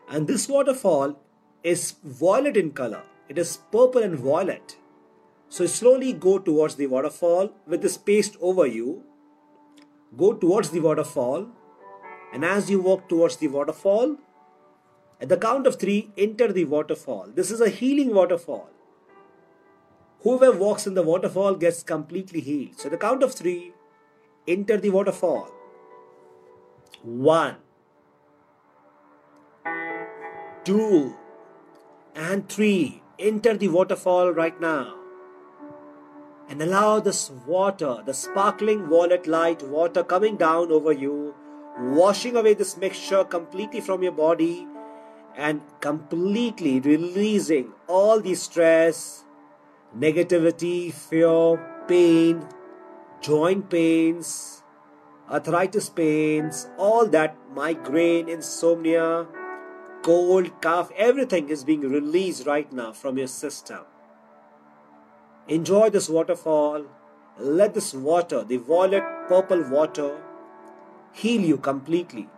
And 0.08 0.26
this 0.26 0.48
waterfall 0.48 1.20
is 1.62 1.94
violet 2.02 2.56
in 2.56 2.72
color. 2.72 3.02
It 3.28 3.38
is 3.38 3.58
purple 3.70 4.02
and 4.02 4.18
violet. 4.18 4.76
So 5.50 5.66
slowly 5.66 6.12
go 6.12 6.38
towards 6.38 6.76
the 6.76 6.86
waterfall 6.86 7.50
with 7.66 7.82
this 7.82 7.98
paste 7.98 8.36
over 8.40 8.66
you. 8.66 9.02
Go 10.16 10.32
towards 10.32 10.70
the 10.70 10.78
waterfall. 10.78 11.48
And 12.32 12.44
as 12.44 12.70
you 12.70 12.80
walk 12.80 13.08
towards 13.08 13.36
the 13.36 13.48
waterfall, 13.48 14.16
at 15.20 15.28
the 15.28 15.36
count 15.36 15.66
of 15.66 15.78
three, 15.78 16.12
enter 16.16 16.52
the 16.52 16.64
waterfall. 16.66 17.26
This 17.34 17.50
is 17.50 17.60
a 17.60 17.68
healing 17.68 18.14
waterfall. 18.14 18.70
Whoever 20.20 20.56
walks 20.56 20.86
in 20.86 20.94
the 20.94 21.02
waterfall 21.02 21.56
gets 21.56 21.82
completely 21.82 22.40
healed. 22.40 22.78
So, 22.78 22.88
the 22.88 22.96
count 22.96 23.24
of 23.24 23.34
three, 23.34 23.72
enter 24.46 24.76
the 24.76 24.90
waterfall. 24.90 25.50
One, 27.02 27.56
two, 30.64 31.16
and 32.14 32.48
three. 32.48 33.02
Enter 33.18 33.56
the 33.56 33.68
waterfall 33.68 34.32
right 34.32 34.58
now 34.60 34.99
and 36.50 36.60
allow 36.60 36.98
this 36.98 37.30
water, 37.46 38.02
the 38.04 38.12
sparkling 38.12 38.86
violet 38.88 39.28
light 39.28 39.62
water 39.62 40.02
coming 40.02 40.36
down 40.36 40.72
over 40.72 40.92
you, 40.92 41.32
washing 41.78 42.36
away 42.36 42.54
this 42.54 42.76
mixture 42.76 43.22
completely 43.22 43.80
from 43.80 44.02
your 44.02 44.12
body 44.12 44.66
and 45.36 45.60
completely 45.80 46.80
releasing 46.80 47.72
all 47.86 48.20
the 48.20 48.34
stress, 48.34 49.24
negativity, 49.96 50.92
fear, 50.92 51.56
pain, 51.86 52.44
joint 53.20 53.70
pains, 53.70 54.64
arthritis 55.30 55.88
pains, 55.88 56.68
all 56.76 57.06
that 57.06 57.36
migraine, 57.54 58.28
insomnia, 58.28 59.24
cold, 60.02 60.60
cough, 60.60 60.90
everything 60.96 61.48
is 61.48 61.62
being 61.62 61.82
released 61.82 62.44
right 62.44 62.72
now 62.72 62.92
from 62.92 63.18
your 63.18 63.28
system. 63.28 63.84
Enjoy 65.54 65.90
this 65.90 66.08
waterfall. 66.08 66.84
Let 67.36 67.74
this 67.74 67.92
water, 67.92 68.44
the 68.44 68.58
violet 68.58 69.02
purple 69.28 69.62
water, 69.68 70.10
heal 71.12 71.40
you 71.40 71.56
completely. 71.56 72.28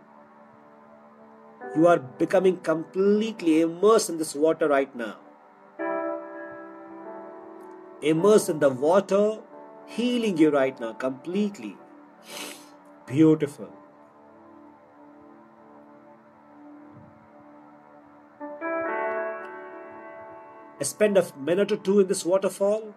You 1.75 1.87
are 1.87 1.99
becoming 1.99 2.57
completely 2.57 3.61
immersed 3.61 4.09
in 4.09 4.17
this 4.17 4.33
water 4.33 4.67
right 4.67 4.95
now. 4.95 5.17
Immersed 8.01 8.49
in 8.49 8.57
the 8.57 8.69
water, 8.69 9.37
healing 9.85 10.39
you 10.39 10.49
right 10.49 10.79
now 10.79 10.93
completely. 10.93 11.77
Beautiful. 13.05 13.69
spend 20.81 21.17
a 21.17 21.25
minute 21.37 21.71
or 21.71 21.77
two 21.77 22.01
in 22.01 22.07
this 22.07 22.25
waterfall 22.25 22.93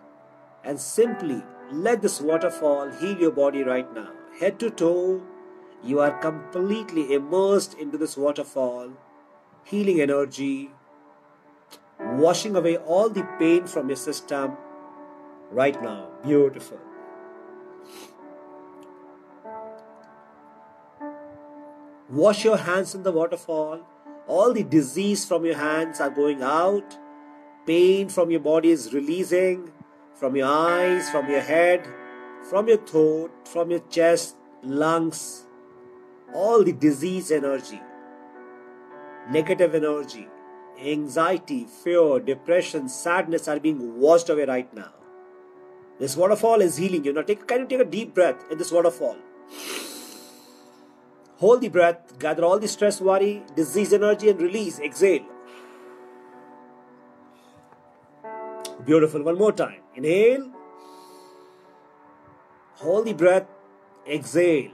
and 0.66 0.81
simply 0.81 1.42
let 1.70 2.02
this 2.02 2.20
waterfall 2.20 2.90
heal 2.90 3.18
your 3.18 3.31
body 3.31 3.62
right 3.62 3.92
now. 3.94 4.11
Head 4.40 4.59
to 4.61 4.70
toe, 4.70 5.22
you 5.83 6.00
are 6.00 6.18
completely 6.20 7.14
immersed 7.14 7.74
into 7.74 7.96
this 7.96 8.16
waterfall, 8.16 8.90
healing 9.64 10.00
energy, 10.00 10.70
washing 12.00 12.57
away 12.57 12.76
all 12.76 13.09
the 13.09 13.22
pain 13.38 13.66
from 13.66 13.88
your 13.88 13.96
system 13.96 14.57
right 15.50 15.81
now. 15.83 16.09
Beautiful. 16.24 16.81
Wash 22.11 22.44
your 22.44 22.57
hands 22.57 22.94
in 22.94 23.02
the 23.02 23.12
waterfall. 23.12 23.81
All 24.26 24.52
the 24.52 24.64
disease 24.64 25.24
from 25.24 25.44
your 25.44 25.57
hands 25.57 26.00
are 26.00 26.11
going 26.11 26.42
out. 26.42 26.98
Pain 27.66 28.09
from 28.09 28.31
your 28.31 28.40
body 28.40 28.70
is 28.70 28.92
releasing 28.92 29.72
from 30.16 30.35
your 30.35 30.48
eyes, 30.48 31.11
from 31.11 31.31
your 31.31 31.42
head, 31.42 31.87
from 32.48 32.68
your 32.68 32.79
throat, 32.79 33.31
from 33.46 33.70
your 33.70 33.81
chest, 33.90 34.37
lungs. 34.62 35.44
All 36.35 36.64
the 36.64 36.72
disease 36.72 37.31
energy, 37.31 37.81
negative 39.31 39.74
energy, 39.74 40.29
anxiety, 40.83 41.64
fear, 41.64 42.18
depression, 42.18 42.88
sadness 42.88 43.46
are 43.46 43.61
being 43.61 44.00
washed 44.00 44.29
away 44.29 44.44
right 44.44 44.72
now. 44.74 44.92
This 45.98 46.16
waterfall 46.16 46.61
is 46.61 46.76
healing 46.76 47.05
you. 47.05 47.12
Now, 47.12 47.22
take, 47.22 47.46
can 47.46 47.61
you 47.61 47.66
take 47.66 47.81
a 47.81 47.85
deep 47.85 48.14
breath 48.14 48.44
in 48.50 48.59
this 48.59 48.72
waterfall? 48.72 49.16
Hold 51.37 51.61
the 51.61 51.68
breath, 51.68 52.18
gather 52.18 52.44
all 52.44 52.59
the 52.59 52.68
stress, 52.68 53.00
worry, 53.00 53.42
disease 53.55 53.92
energy, 53.92 54.31
and 54.31 54.40
release. 54.40 54.81
Exhale. 54.81 55.24
Beautiful. 58.87 59.22
One 59.22 59.37
more 59.37 59.53
time. 59.53 59.81
Inhale. 59.96 60.51
Hold 62.77 63.07
the 63.07 63.14
breath. 63.14 63.46
Exhale. 64.09 64.70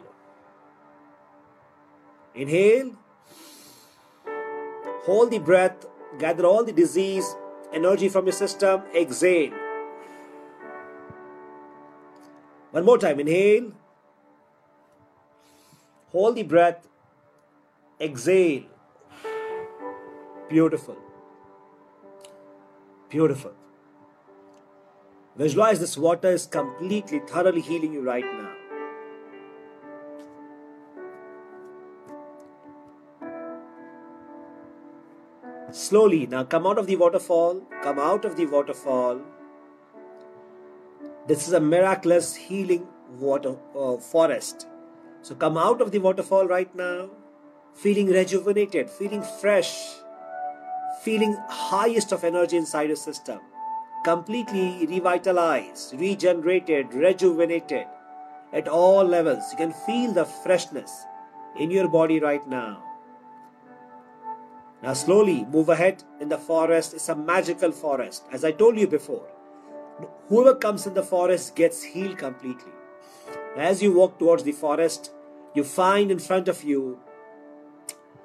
Inhale. 2.34 2.92
Hold 5.06 5.30
the 5.30 5.38
breath. 5.38 5.86
Gather 6.18 6.44
all 6.44 6.62
the 6.62 6.72
disease, 6.72 7.34
energy 7.72 8.10
from 8.10 8.26
your 8.26 8.34
system. 8.34 8.82
Exhale. 8.94 9.52
One 12.70 12.84
more 12.84 12.98
time. 12.98 13.18
Inhale. 13.18 13.72
Hold 16.10 16.36
the 16.36 16.42
breath. 16.42 16.86
Exhale. 17.98 18.64
Beautiful. 20.50 20.96
Beautiful. 23.08 23.61
Visualize 25.36 25.80
this 25.80 25.96
water 25.96 26.30
is 26.30 26.46
completely, 26.46 27.20
thoroughly 27.20 27.62
healing 27.62 27.92
you 27.94 28.02
right 28.02 28.24
now. 28.24 28.52
Slowly, 35.70 36.26
now 36.26 36.44
come 36.44 36.66
out 36.66 36.76
of 36.76 36.86
the 36.86 36.96
waterfall. 36.96 37.62
Come 37.82 37.98
out 37.98 38.26
of 38.26 38.36
the 38.36 38.44
waterfall. 38.44 39.22
This 41.26 41.48
is 41.48 41.54
a 41.54 41.60
miraculous 41.60 42.34
healing 42.34 42.86
water 43.18 43.56
uh, 43.74 43.96
forest. 43.96 44.66
So 45.22 45.34
come 45.34 45.56
out 45.56 45.80
of 45.80 45.92
the 45.92 45.98
waterfall 45.98 46.46
right 46.46 46.74
now, 46.74 47.08
feeling 47.74 48.08
rejuvenated, 48.08 48.90
feeling 48.90 49.22
fresh, 49.40 49.72
feeling 51.02 51.38
highest 51.48 52.12
of 52.12 52.24
energy 52.24 52.56
inside 52.56 52.88
your 52.88 52.96
system, 52.96 53.40
completely 54.04 54.86
revitalized, 54.86 55.94
regenerated, 55.98 56.92
rejuvenated 56.94 57.86
at 58.52 58.68
all 58.68 59.04
levels. 59.04 59.44
You 59.52 59.56
can 59.56 59.72
feel 59.72 60.12
the 60.12 60.24
freshness 60.24 61.04
in 61.58 61.70
your 61.70 61.88
body 61.88 62.20
right 62.20 62.46
now. 62.48 62.82
Now, 64.82 64.94
slowly 64.94 65.44
move 65.44 65.68
ahead 65.68 66.02
in 66.20 66.28
the 66.28 66.38
forest. 66.38 66.92
It's 66.92 67.08
a 67.08 67.14
magical 67.14 67.70
forest. 67.70 68.24
As 68.32 68.44
I 68.44 68.50
told 68.50 68.76
you 68.78 68.88
before, 68.88 69.28
whoever 70.28 70.56
comes 70.56 70.86
in 70.86 70.94
the 70.94 71.04
forest 71.04 71.54
gets 71.54 71.84
healed 71.84 72.18
completely. 72.18 72.72
As 73.56 73.80
you 73.80 73.92
walk 73.92 74.18
towards 74.18 74.42
the 74.42 74.52
forest, 74.52 75.12
you 75.54 75.62
find 75.62 76.10
in 76.10 76.18
front 76.18 76.48
of 76.48 76.64
you 76.64 76.98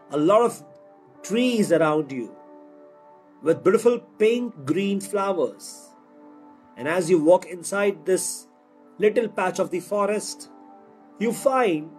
a 0.10 0.18
lot 0.18 0.42
of 0.42 0.64
trees 1.22 1.72
around 1.72 2.12
you 2.12 2.36
with 3.42 3.64
beautiful 3.64 4.00
pink 4.20 4.66
green 4.66 5.00
flowers. 5.00 5.90
And 6.76 6.88
as 6.88 7.10
you 7.10 7.24
walk 7.24 7.46
inside 7.46 8.06
this 8.06 8.48
little 8.98 9.28
patch 9.28 9.60
of 9.60 9.72
the 9.72 9.80
forest, 9.80 10.50
you 11.20 11.34
find 11.34 11.90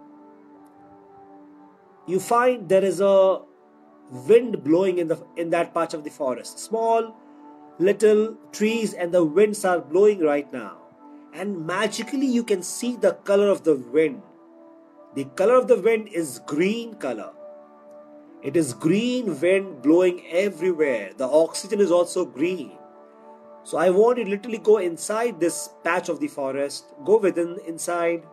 you 2.07 2.19
find 2.19 2.67
there 2.67 2.83
is 2.83 3.01
a 3.01 3.41
wind 4.09 4.63
blowing 4.63 4.97
in 4.97 5.07
the 5.07 5.23
in 5.35 5.49
that 5.51 5.73
patch 5.73 5.93
of 5.93 6.03
the 6.03 6.09
forest. 6.09 6.59
Small 6.59 7.15
little 7.79 8.35
trees 8.51 8.93
and 8.93 9.13
the 9.13 9.23
winds 9.23 9.63
are 9.63 9.79
blowing 9.79 10.19
right 10.19 10.51
now 10.51 10.79
and 11.33 11.65
magically 11.65 12.25
you 12.25 12.43
can 12.43 12.61
see 12.61 12.95
the 12.95 13.13
color 13.29 13.47
of 13.47 13.63
the 13.63 13.75
wind 13.75 14.21
the 15.15 15.25
color 15.41 15.55
of 15.55 15.67
the 15.67 15.79
wind 15.79 16.07
is 16.09 16.39
green 16.45 16.93
color 16.95 17.31
it 18.41 18.55
is 18.55 18.73
green 18.73 19.39
wind 19.39 19.81
blowing 19.81 20.25
everywhere. 20.27 21.11
The 21.15 21.27
oxygen 21.27 21.81
is 21.81 21.91
also 21.91 22.25
green. 22.25 22.71
So 23.63 23.77
i 23.77 23.89
want 23.89 24.17
you 24.17 24.23
to 24.23 24.29
literally 24.29 24.57
go 24.57 24.77
inside 24.77 25.39
this 25.39 25.69
patch 25.83 26.09
of 26.09 26.19
the 26.19 26.27
forest. 26.27 26.85
Go 27.05 27.17
within 27.17 27.59
inside. 27.67 28.23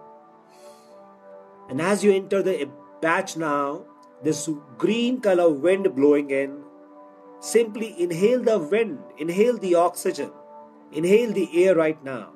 And 1.69 1.81
as 1.81 2.05
you 2.05 2.12
enter 2.12 2.42
the 2.42 2.69
patch 3.03 3.37
now 3.37 3.85
this 4.23 4.49
green 4.79 5.21
color 5.21 5.51
wind 5.51 5.95
blowing 5.95 6.31
in. 6.31 6.62
Simply 7.40 7.95
inhale 8.01 8.42
the 8.42 8.59
wind. 8.59 8.99
Inhale 9.19 9.59
the 9.59 9.75
oxygen. 9.75 10.31
Inhale 10.92 11.33
the 11.33 11.64
air 11.64 11.75
right 11.75 12.03
now. 12.03 12.33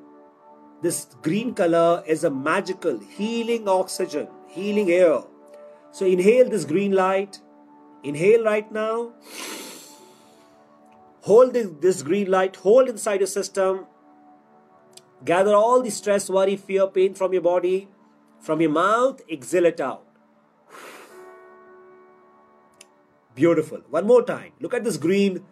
This 0.82 1.06
green 1.22 1.54
color 1.54 2.02
is 2.06 2.24
a 2.24 2.30
magical 2.30 2.98
healing 2.98 3.68
oxygen, 3.68 4.28
healing 4.48 4.90
air. 4.90 5.22
So 5.90 6.06
inhale 6.06 6.48
this 6.48 6.64
green 6.64 6.92
light. 6.92 7.40
Inhale 8.02 8.44
right 8.44 8.70
now. 8.72 9.12
Hold 11.22 11.52
this, 11.52 12.02
green 12.02 12.30
light, 12.30 12.56
hold 12.56 12.88
inside 12.88 13.20
your 13.20 13.26
system. 13.26 13.86
Gather 15.24 15.54
all 15.54 15.82
the 15.82 15.90
stress, 15.90 16.30
worry, 16.30 16.56
fear, 16.56 16.86
pain 16.86 17.14
from 17.14 17.32
your 17.32 17.42
body. 17.42 17.88
From 18.40 18.60
your 18.62 18.70
mouth, 18.70 19.20
exhale 19.30 19.66
it 19.66 19.80
out. 19.80 20.04
Beautiful. 23.34 23.82
One 23.90 24.06
more 24.06 24.22
time. 24.22 24.52
Look 24.60 24.72
at 24.72 24.82
this 24.82 24.96
green 24.96 25.44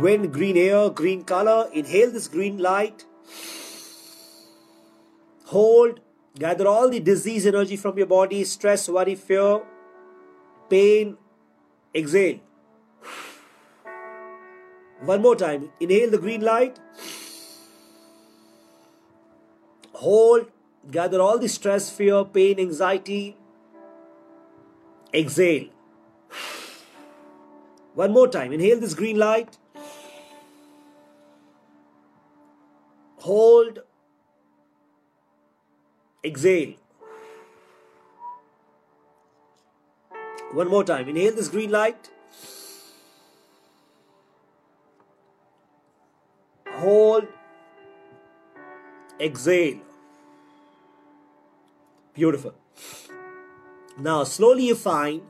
wind, 0.00 0.32
green 0.32 0.58
air, 0.58 0.90
green 0.90 1.24
color. 1.24 1.70
Inhale 1.72 2.10
this 2.10 2.28
green 2.28 2.58
light 2.58 3.06
hold, 5.52 6.00
gather 6.38 6.66
all 6.66 6.88
the 6.88 7.00
disease 7.00 7.46
energy 7.46 7.76
from 7.76 7.98
your 7.98 8.06
body, 8.06 8.42
stress, 8.44 8.88
worry, 8.88 9.14
fear, 9.14 9.60
pain, 10.70 11.16
exhale. 11.94 12.40
One 15.00 15.22
more 15.22 15.36
time. 15.36 15.70
Inhale 15.80 16.10
the 16.10 16.18
green 16.18 16.40
light. 16.42 16.78
Hold, 19.94 20.46
gather 20.90 21.20
all 21.20 21.38
the 21.38 21.48
stress, 21.48 21.90
fear, 21.90 22.24
pain, 22.24 22.58
anxiety. 22.58 23.36
Exhale. 25.12 25.68
One 27.94 28.12
more 28.12 28.28
time. 28.28 28.52
Inhale 28.52 28.80
this 28.80 28.94
green 28.94 29.18
light. 29.18 29.58
Hold, 33.18 33.80
Exhale. 36.24 36.74
One 40.52 40.68
more 40.68 40.84
time. 40.84 41.08
Inhale 41.08 41.34
this 41.34 41.48
green 41.48 41.70
light. 41.70 42.10
Hold. 46.74 47.26
Exhale. 49.18 49.78
Beautiful. 52.14 52.54
Now, 53.98 54.24
slowly 54.24 54.66
you 54.66 54.74
find 54.74 55.22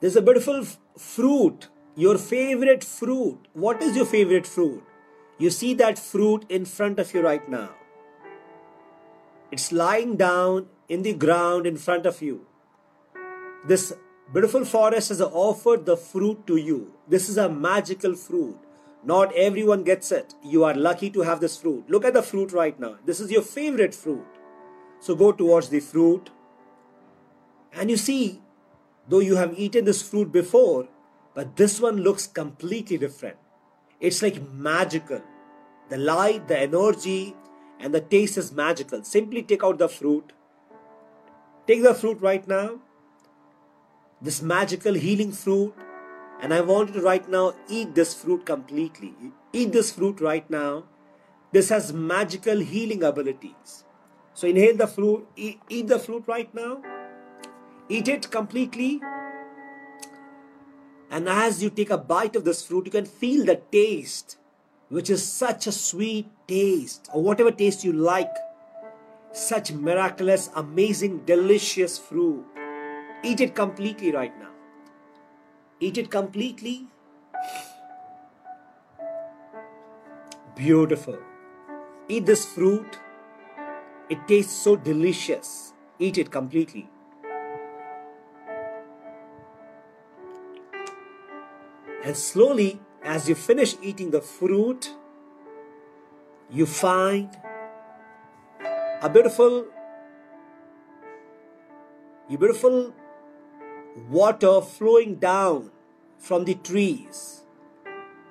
there's 0.00 0.16
a 0.16 0.22
beautiful 0.22 0.64
fruit, 0.96 1.68
your 1.94 2.16
favorite 2.16 2.82
fruit. 2.82 3.48
What 3.52 3.82
is 3.82 3.96
your 3.96 4.06
favorite 4.06 4.46
fruit? 4.46 4.82
You 5.38 5.50
see 5.50 5.74
that 5.74 5.98
fruit 5.98 6.44
in 6.48 6.64
front 6.64 6.98
of 6.98 7.12
you 7.12 7.20
right 7.20 7.46
now. 7.48 7.70
It's 9.50 9.72
lying 9.72 10.16
down 10.16 10.68
in 10.88 11.02
the 11.02 11.12
ground 11.12 11.66
in 11.66 11.76
front 11.76 12.06
of 12.06 12.22
you. 12.22 12.46
This 13.66 13.92
beautiful 14.32 14.64
forest 14.64 15.10
has 15.10 15.20
offered 15.20 15.84
the 15.84 15.96
fruit 15.96 16.46
to 16.46 16.56
you. 16.56 16.92
This 17.08 17.28
is 17.28 17.36
a 17.36 17.48
magical 17.48 18.14
fruit. 18.14 18.58
Not 19.04 19.34
everyone 19.34 19.82
gets 19.82 20.12
it. 20.12 20.34
You 20.42 20.64
are 20.64 20.74
lucky 20.74 21.10
to 21.10 21.20
have 21.22 21.40
this 21.40 21.56
fruit. 21.58 21.84
Look 21.88 22.04
at 22.04 22.14
the 22.14 22.22
fruit 22.22 22.52
right 22.52 22.78
now. 22.78 22.96
This 23.04 23.20
is 23.20 23.30
your 23.30 23.42
favorite 23.42 23.94
fruit. 23.94 24.26
So 25.00 25.14
go 25.14 25.32
towards 25.32 25.68
the 25.68 25.80
fruit. 25.80 26.30
And 27.72 27.90
you 27.90 27.96
see, 27.96 28.42
though 29.08 29.20
you 29.20 29.36
have 29.36 29.58
eaten 29.58 29.84
this 29.84 30.02
fruit 30.02 30.32
before, 30.32 30.88
but 31.34 31.56
this 31.56 31.80
one 31.80 31.98
looks 31.98 32.26
completely 32.26 32.98
different. 32.98 33.36
It's 34.00 34.22
like 34.22 34.42
magical. 34.52 35.22
The 35.88 35.98
light, 35.98 36.48
the 36.48 36.58
energy, 36.58 37.34
and 37.78 37.94
the 37.94 38.00
taste 38.00 38.36
is 38.36 38.52
magical. 38.52 39.02
Simply 39.04 39.42
take 39.42 39.64
out 39.64 39.78
the 39.78 39.88
fruit. 39.88 40.32
Take 41.66 41.82
the 41.82 41.94
fruit 41.94 42.20
right 42.20 42.46
now. 42.46 42.80
This 44.22 44.42
magical 44.42 44.94
healing 44.94 45.32
fruit, 45.32 45.74
and 46.40 46.52
I 46.52 46.60
want 46.60 46.88
you 46.88 46.94
to 46.96 47.02
right 47.02 47.28
now 47.28 47.54
eat 47.68 47.94
this 47.94 48.14
fruit 48.14 48.44
completely. 48.46 49.14
Eat 49.52 49.72
this 49.72 49.92
fruit 49.92 50.20
right 50.20 50.48
now. 50.50 50.84
This 51.52 51.68
has 51.70 51.92
magical 51.92 52.58
healing 52.58 53.02
abilities. 53.02 53.84
So 54.34 54.46
inhale 54.46 54.76
the 54.76 54.86
fruit, 54.86 55.26
eat, 55.36 55.60
eat 55.68 55.88
the 55.88 55.98
fruit 55.98 56.24
right 56.26 56.54
now. 56.54 56.82
Eat 57.88 58.08
it 58.08 58.30
completely. 58.30 59.00
And 61.10 61.28
as 61.28 61.62
you 61.62 61.70
take 61.70 61.90
a 61.90 61.98
bite 61.98 62.36
of 62.36 62.44
this 62.44 62.64
fruit, 62.64 62.86
you 62.86 62.92
can 62.92 63.04
feel 63.04 63.44
the 63.44 63.56
taste, 63.72 64.38
which 64.88 65.10
is 65.10 65.26
such 65.26 65.66
a 65.66 65.72
sweet 65.72 66.28
taste, 66.46 67.08
or 67.12 67.22
whatever 67.22 67.50
taste 67.50 67.84
you 67.84 67.92
like. 67.92 68.32
Such 69.32 69.72
miraculous, 69.72 70.50
amazing, 70.54 71.24
delicious 71.24 71.98
fruit. 71.98 72.44
Eat 73.22 73.40
it 73.40 73.54
completely 73.54 74.12
right 74.12 74.38
now. 74.38 74.50
Eat 75.78 75.98
it 75.98 76.10
completely. 76.10 76.86
Beautiful. 80.56 81.18
Eat 82.08 82.26
this 82.26 82.44
fruit. 82.44 82.98
It 84.08 84.26
tastes 84.26 84.52
so 84.52 84.76
delicious. 84.76 85.72
Eat 85.98 86.18
it 86.18 86.30
completely. 86.30 86.88
And 92.02 92.16
slowly, 92.16 92.80
as 93.02 93.28
you 93.28 93.34
finish 93.34 93.76
eating 93.82 94.10
the 94.10 94.22
fruit, 94.22 94.90
you 96.50 96.64
find 96.64 97.28
a 99.02 99.08
beautiful, 99.08 99.66
a 102.28 102.36
beautiful 102.36 102.92
water 104.08 104.60
flowing 104.60 105.16
down 105.16 105.70
from 106.18 106.44
the 106.44 106.54
trees. 106.54 107.42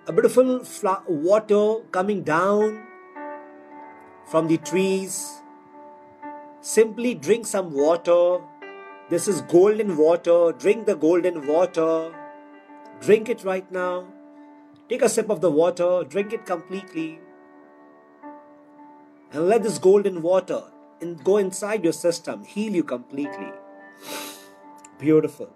A 0.07 0.13
beautiful 0.13 0.61
water 1.07 1.83
coming 1.91 2.23
down 2.23 2.81
from 4.25 4.47
the 4.47 4.57
trees. 4.57 5.41
Simply 6.61 7.13
drink 7.13 7.45
some 7.45 7.73
water. 7.73 8.39
This 9.09 9.27
is 9.27 9.41
golden 9.41 9.97
water. 9.97 10.51
Drink 10.51 10.85
the 10.85 10.95
golden 10.95 11.47
water. 11.47 12.13
Drink 13.01 13.29
it 13.29 13.43
right 13.43 13.71
now. 13.71 14.05
Take 14.87 15.01
a 15.01 15.09
sip 15.09 15.29
of 15.29 15.41
the 15.41 15.51
water. 15.51 16.03
Drink 16.03 16.33
it 16.33 16.45
completely. 16.45 17.19
And 19.31 19.47
let 19.47 19.63
this 19.63 19.77
golden 19.77 20.21
water 20.21 20.63
go 21.23 21.37
inside 21.37 21.83
your 21.83 21.93
system, 21.93 22.43
heal 22.43 22.73
you 22.73 22.83
completely. 22.83 23.51
Beautiful. 24.99 25.49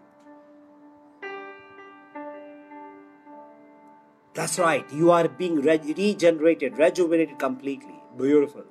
That's 4.34 4.58
right, 4.58 4.86
you 4.92 5.12
are 5.12 5.28
being 5.28 5.62
re- 5.62 5.94
regenerated, 5.98 6.78
rejuvenated 6.78 7.38
completely. 7.40 8.02
Beautiful. 8.18 8.64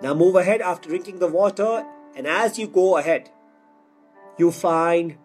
Now 0.00 0.14
move 0.14 0.34
ahead 0.36 0.62
after 0.62 0.88
drinking 0.88 1.18
the 1.18 1.28
water, 1.28 1.84
and 2.16 2.26
as 2.26 2.58
you 2.58 2.66
go 2.66 2.96
ahead, 2.96 3.28
you 4.38 4.50
find 4.50 5.18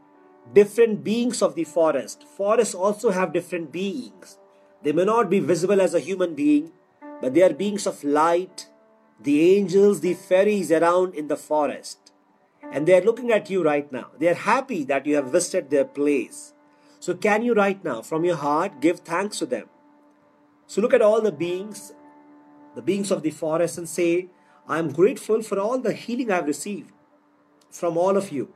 different 0.54 1.04
beings 1.04 1.42
of 1.42 1.56
the 1.56 1.64
forest. 1.64 2.26
Forests 2.28 2.76
also 2.76 3.12
have 3.12 3.32
different 3.32 3.72
beings. 3.72 4.38
They 4.84 4.92
may 4.92 5.06
not 5.06 5.30
be 5.30 5.40
visible 5.40 5.80
as 5.80 5.94
a 5.94 6.02
human 6.02 6.36
being, 6.36 6.74
but 7.22 7.34
they 7.34 7.42
are 7.42 7.54
beings 7.54 7.88
of 7.88 8.04
light, 8.04 8.68
the 9.18 9.56
angels, 9.56 10.02
the 10.02 10.14
fairies 10.14 10.74
around 10.74 11.16
in 11.16 11.30
the 11.30 11.38
forest 11.38 12.03
and 12.72 12.88
they 12.88 12.98
are 12.98 13.04
looking 13.04 13.32
at 13.32 13.50
you 13.50 13.64
right 13.64 13.92
now. 13.92 14.08
They 14.18 14.28
are 14.30 14.34
happy 14.34 14.84
that 14.86 15.06
you 15.06 15.16
have 15.16 15.32
visited 15.32 15.70
their 15.70 15.86
place. 15.86 16.54
So, 17.00 17.14
can 17.14 17.44
you 17.44 17.54
right 17.54 17.84
now, 17.84 18.02
from 18.02 18.24
your 18.24 18.38
heart, 18.38 18.80
give 18.80 19.02
thanks 19.02 19.40
to 19.40 19.46
them? 19.46 19.70
So, 20.68 20.82
look 20.82 20.94
at 20.94 21.02
all 21.02 21.22
the 21.22 21.32
beings, 21.32 21.94
the 22.76 22.82
beings 22.82 23.12
of 23.12 23.22
the 23.24 23.32
forest, 23.32 23.78
and 23.78 23.88
say, 23.88 24.30
I 24.68 24.80
am 24.80 24.94
grateful 24.94 25.42
for 25.42 25.60
all 25.60 25.80
the 25.80 25.94
healing 25.94 26.32
I 26.32 26.38
have 26.38 26.48
received 26.48 26.92
from 27.70 27.98
all 27.98 28.16
of 28.16 28.32
you. 28.32 28.54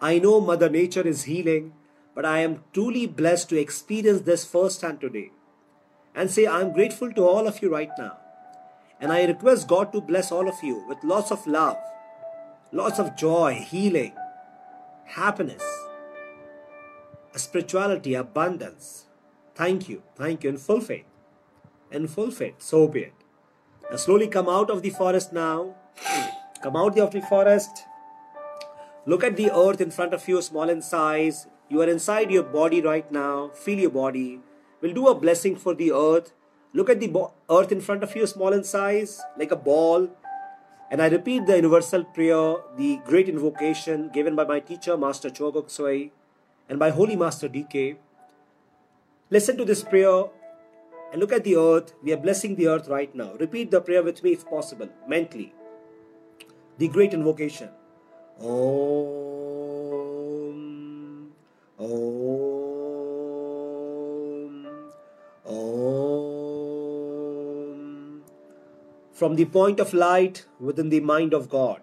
I 0.00 0.18
know 0.18 0.40
Mother 0.40 0.68
Nature 0.68 1.06
is 1.06 1.24
healing, 1.24 1.72
but 2.14 2.26
I 2.26 2.40
am 2.40 2.64
truly 2.72 3.06
blessed 3.06 3.48
to 3.50 3.58
experience 3.58 4.22
this 4.22 4.44
firsthand 4.44 5.00
today. 5.00 5.30
And 6.14 6.30
say, 6.30 6.46
I 6.46 6.60
am 6.62 6.72
grateful 6.72 7.12
to 7.12 7.22
all 7.22 7.46
of 7.46 7.62
you 7.62 7.70
right 7.70 7.90
now. 7.98 8.18
And 9.00 9.12
I 9.12 9.24
request 9.24 9.68
God 9.68 9.92
to 9.92 10.00
bless 10.00 10.32
all 10.32 10.48
of 10.48 10.62
you 10.62 10.84
with 10.88 11.04
lots 11.04 11.30
of 11.30 11.46
love 11.46 11.76
lots 12.72 12.98
of 12.98 13.16
joy, 13.16 13.54
healing, 13.54 14.12
happiness, 15.04 15.62
spirituality, 17.34 18.14
abundance. 18.14 19.06
Thank 19.54 19.88
you, 19.88 20.02
thank 20.14 20.44
you, 20.44 20.50
in 20.50 20.58
full 20.58 20.80
faith. 20.80 21.04
And 21.90 22.10
full 22.10 22.30
faith, 22.30 22.56
so 22.58 22.88
be 22.88 23.00
it. 23.00 23.12
Now 23.90 23.96
slowly 23.96 24.26
come 24.28 24.48
out 24.48 24.70
of 24.70 24.82
the 24.82 24.90
forest 24.90 25.32
now. 25.32 25.76
Come 26.62 26.76
out 26.76 26.98
of 26.98 27.12
the 27.12 27.22
forest. 27.22 27.84
Look 29.06 29.22
at 29.22 29.36
the 29.36 29.52
earth 29.52 29.80
in 29.80 29.92
front 29.92 30.12
of 30.14 30.26
you, 30.26 30.42
small 30.42 30.68
in 30.68 30.82
size. 30.82 31.46
You 31.68 31.80
are 31.82 31.88
inside 31.88 32.30
your 32.30 32.42
body 32.42 32.80
right 32.80 33.10
now. 33.12 33.50
Feel 33.54 33.78
your 33.78 33.90
body. 33.90 34.40
We'll 34.80 34.94
do 34.94 35.06
a 35.06 35.14
blessing 35.14 35.56
for 35.56 35.74
the 35.74 35.92
earth. 35.92 36.32
Look 36.72 36.90
at 36.90 37.00
the 37.00 37.06
bo- 37.06 37.32
earth 37.48 37.70
in 37.70 37.80
front 37.80 38.02
of 38.02 38.14
you, 38.16 38.26
small 38.26 38.52
in 38.52 38.64
size, 38.64 39.22
like 39.38 39.52
a 39.52 39.56
ball. 39.56 40.10
And 40.90 41.02
I 41.02 41.08
repeat 41.08 41.46
the 41.46 41.56
universal 41.56 42.04
prayer, 42.04 42.56
the 42.76 43.00
great 43.04 43.28
invocation 43.28 44.10
given 44.12 44.36
by 44.36 44.44
my 44.44 44.60
teacher, 44.60 44.96
Master 44.96 45.30
Choa 45.30 45.52
Kok 45.52 46.12
and 46.68 46.78
by 46.78 46.90
Holy 46.90 47.16
Master 47.16 47.48
DK. 47.48 47.96
Listen 49.30 49.56
to 49.56 49.64
this 49.64 49.82
prayer 49.82 50.26
and 51.12 51.20
look 51.20 51.32
at 51.32 51.42
the 51.42 51.56
earth. 51.56 51.94
We 52.02 52.12
are 52.12 52.16
blessing 52.16 52.54
the 52.54 52.68
earth 52.68 52.86
right 52.88 53.12
now. 53.14 53.32
Repeat 53.40 53.72
the 53.72 53.80
prayer 53.80 54.02
with 54.02 54.22
me 54.22 54.32
if 54.32 54.48
possible, 54.48 54.88
mentally. 55.08 55.52
The 56.78 56.88
great 56.88 57.12
invocation. 57.14 57.70
Om. 58.40 59.02
Om. 61.78 62.96
Om. 65.46 66.05
From 69.16 69.34
the 69.36 69.46
point 69.46 69.80
of 69.80 69.94
light 69.94 70.44
within 70.60 70.90
the 70.90 71.00
mind 71.00 71.32
of 71.32 71.48
God. 71.48 71.80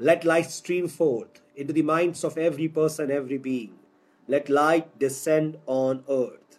Let 0.00 0.24
light 0.24 0.50
stream 0.50 0.88
forth 0.88 1.40
into 1.54 1.72
the 1.72 1.82
minds 1.82 2.24
of 2.24 2.36
every 2.36 2.66
person, 2.66 3.12
every 3.12 3.38
being. 3.38 3.74
Let 4.26 4.48
light 4.48 4.98
descend 4.98 5.58
on 5.66 6.02
earth. 6.08 6.58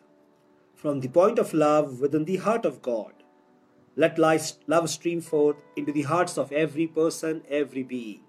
From 0.74 1.02
the 1.02 1.10
point 1.10 1.38
of 1.38 1.54
love 1.54 2.00
within 2.00 2.24
the 2.24 2.38
heart 2.38 2.66
of 2.66 2.82
God. 2.82 3.12
Let 3.98 4.18
light, 4.18 4.54
love 4.68 4.90
stream 4.90 5.20
forth 5.20 5.58
into 5.76 5.92
the 5.92 6.04
hearts 6.04 6.38
of 6.38 6.54
every 6.54 6.88
person, 6.88 7.42
every 7.50 7.84
being. 7.84 8.22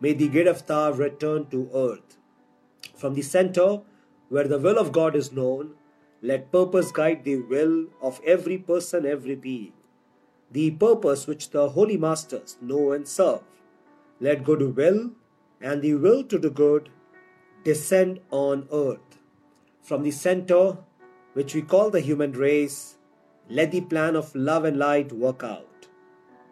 May 0.00 0.14
the 0.14 0.48
of 0.48 0.64
Tav 0.64 0.98
return 0.98 1.44
to 1.50 1.68
earth. 1.74 2.16
From 2.96 3.12
the 3.12 3.22
center, 3.22 3.82
where 4.30 4.48
the 4.48 4.58
will 4.58 4.78
of 4.78 4.92
God 4.92 5.14
is 5.14 5.30
known, 5.30 5.74
let 6.22 6.50
purpose 6.50 6.90
guide 6.90 7.24
the 7.24 7.36
will 7.36 7.88
of 8.00 8.18
every 8.24 8.56
person, 8.56 9.04
every 9.04 9.34
being 9.34 9.74
the 10.50 10.70
purpose 10.70 11.26
which 11.26 11.50
the 11.50 11.70
holy 11.70 11.96
masters 11.96 12.56
know 12.60 12.92
and 12.92 13.06
serve. 13.06 13.42
Let 14.20 14.44
good 14.44 14.76
will 14.76 15.10
and 15.60 15.82
the 15.82 15.94
will 15.94 16.24
to 16.24 16.38
do 16.38 16.50
good 16.50 16.88
descend 17.64 18.20
on 18.30 18.68
earth. 18.72 19.18
From 19.82 20.02
the 20.02 20.10
center, 20.10 20.78
which 21.34 21.54
we 21.54 21.62
call 21.62 21.90
the 21.90 22.00
human 22.00 22.32
race, 22.32 22.96
let 23.48 23.72
the 23.72 23.80
plan 23.80 24.16
of 24.16 24.34
love 24.34 24.64
and 24.64 24.76
light 24.76 25.12
work 25.12 25.42
out. 25.42 25.88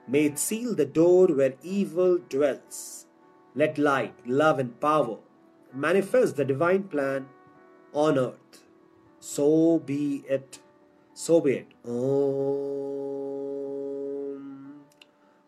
May 0.09 0.27
it 0.27 0.39
seal 0.39 0.75
the 0.75 0.87
door 0.87 1.27
where 1.29 1.55
evil 1.63 2.19
dwells. 2.19 3.07
Let 3.55 3.79
light, 3.79 4.15
love, 4.27 4.59
and 4.59 4.79
power 4.81 5.19
manifest 5.73 6.37
the 6.37 6.45
divine 6.45 6.85
plan 6.85 7.27
on 7.93 8.19
earth. 8.19 8.63
So 9.21 9.79
be 9.79 10.25
it. 10.29 10.59
So 11.15 11.41
be 11.41 11.53
it. 11.53 11.73
Oh. 11.87 13.16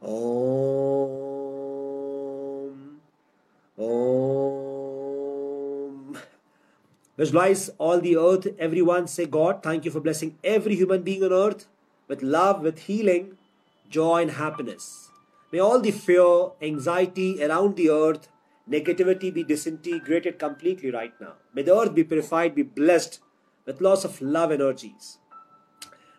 Om. 0.01 0.19
Om. 3.77 4.99
Visualize 7.17 7.71
all 7.79 8.01
the 8.01 8.17
earth, 8.17 8.47
everyone. 8.59 9.09
Say, 9.09 9.27
God, 9.27 9.63
thank 9.63 9.85
you 9.85 9.91
for 9.91 10.01
blessing 10.01 10.39
every 10.45 10.77
human 10.77 11.03
being 11.03 11.25
on 11.25 11.33
earth 11.33 11.67
with 12.07 12.23
love, 12.23 12.63
with 12.63 12.79
healing, 12.81 13.37
joy, 13.91 14.23
and 14.23 14.31
happiness. 14.31 15.11
May 15.53 15.59
all 15.59 15.81
the 15.81 15.91
fear, 15.91 16.51
anxiety 16.63 17.43
around 17.43 17.77
the 17.77 17.91
earth, 17.91 18.29
negativity 18.71 19.33
be 19.33 19.43
disintegrated 19.43 20.39
completely 20.39 20.91
right 20.91 21.13
now. 21.21 21.33
May 21.55 21.63
the 21.63 21.75
earth 21.75 21.95
be 21.95 22.05
purified, 22.05 22.55
be 22.55 22.63
blessed 22.63 23.21
with 23.65 23.81
lots 23.81 24.05
of 24.05 24.21
love 24.23 24.53
energies. 24.53 25.19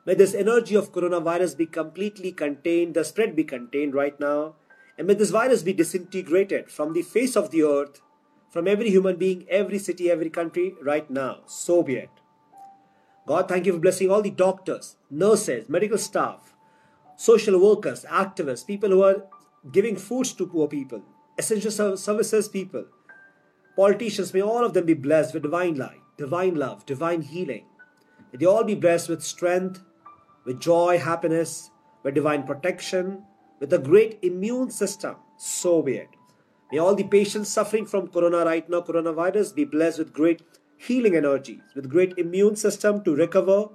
May 0.05 0.15
this 0.15 0.33
energy 0.33 0.75
of 0.75 0.91
coronavirus 0.91 1.57
be 1.57 1.65
completely 1.65 2.31
contained, 2.31 2.93
the 2.93 3.03
spread 3.03 3.35
be 3.35 3.43
contained 3.43 3.93
right 3.93 4.19
now, 4.19 4.55
and 4.97 5.07
may 5.07 5.13
this 5.13 5.29
virus 5.29 5.61
be 5.63 5.73
disintegrated 5.73 6.69
from 6.69 6.93
the 6.93 7.01
face 7.01 7.35
of 7.35 7.51
the 7.51 7.63
earth, 7.63 8.01
from 8.49 8.67
every 8.67 8.89
human 8.89 9.17
being, 9.17 9.45
every 9.49 9.77
city, 9.77 10.09
every 10.09 10.29
country 10.29 10.73
right 10.81 11.09
now. 11.09 11.41
So 11.45 11.83
be 11.83 11.95
it. 11.95 12.09
God, 13.27 13.47
thank 13.47 13.65
you 13.65 13.73
for 13.73 13.79
blessing 13.79 14.09
all 14.09 14.21
the 14.21 14.31
doctors, 14.31 14.95
nurses, 15.11 15.69
medical 15.69 15.97
staff, 15.99 16.55
social 17.15 17.61
workers, 17.61 18.05
activists, 18.09 18.65
people 18.65 18.89
who 18.89 19.03
are 19.03 19.23
giving 19.71 19.95
foods 19.95 20.33
to 20.33 20.47
poor 20.47 20.67
people, 20.67 21.03
essential 21.37 21.95
services 21.95 22.47
people, 22.47 22.85
politicians. 23.75 24.33
May 24.33 24.41
all 24.41 24.65
of 24.65 24.73
them 24.73 24.85
be 24.85 24.95
blessed 24.95 25.33
with 25.33 25.43
divine 25.43 25.75
light, 25.75 26.01
divine 26.17 26.55
love, 26.55 26.85
divine 26.85 27.21
healing. 27.21 27.65
May 28.31 28.39
they 28.39 28.45
all 28.45 28.63
be 28.63 28.75
blessed 28.75 29.09
with 29.09 29.21
strength, 29.23 29.81
with 30.45 30.59
joy, 30.59 30.97
happiness, 30.97 31.71
with 32.03 32.15
divine 32.15 32.43
protection, 32.43 33.23
with 33.59 33.73
a 33.73 33.77
great 33.77 34.19
immune 34.21 34.71
system. 34.71 35.15
So 35.37 35.81
be 35.81 35.97
it. 35.97 36.09
May 36.71 36.77
all 36.77 36.95
the 36.95 37.03
patients 37.03 37.49
suffering 37.49 37.85
from 37.85 38.07
corona 38.07 38.45
right 38.45 38.69
now, 38.69 38.81
coronavirus, 38.81 39.55
be 39.55 39.65
blessed 39.65 39.99
with 39.99 40.13
great 40.13 40.41
healing 40.77 41.15
energies, 41.15 41.61
with 41.75 41.89
great 41.89 42.17
immune 42.17 42.55
system 42.55 43.03
to 43.03 43.15
recover, 43.15 43.69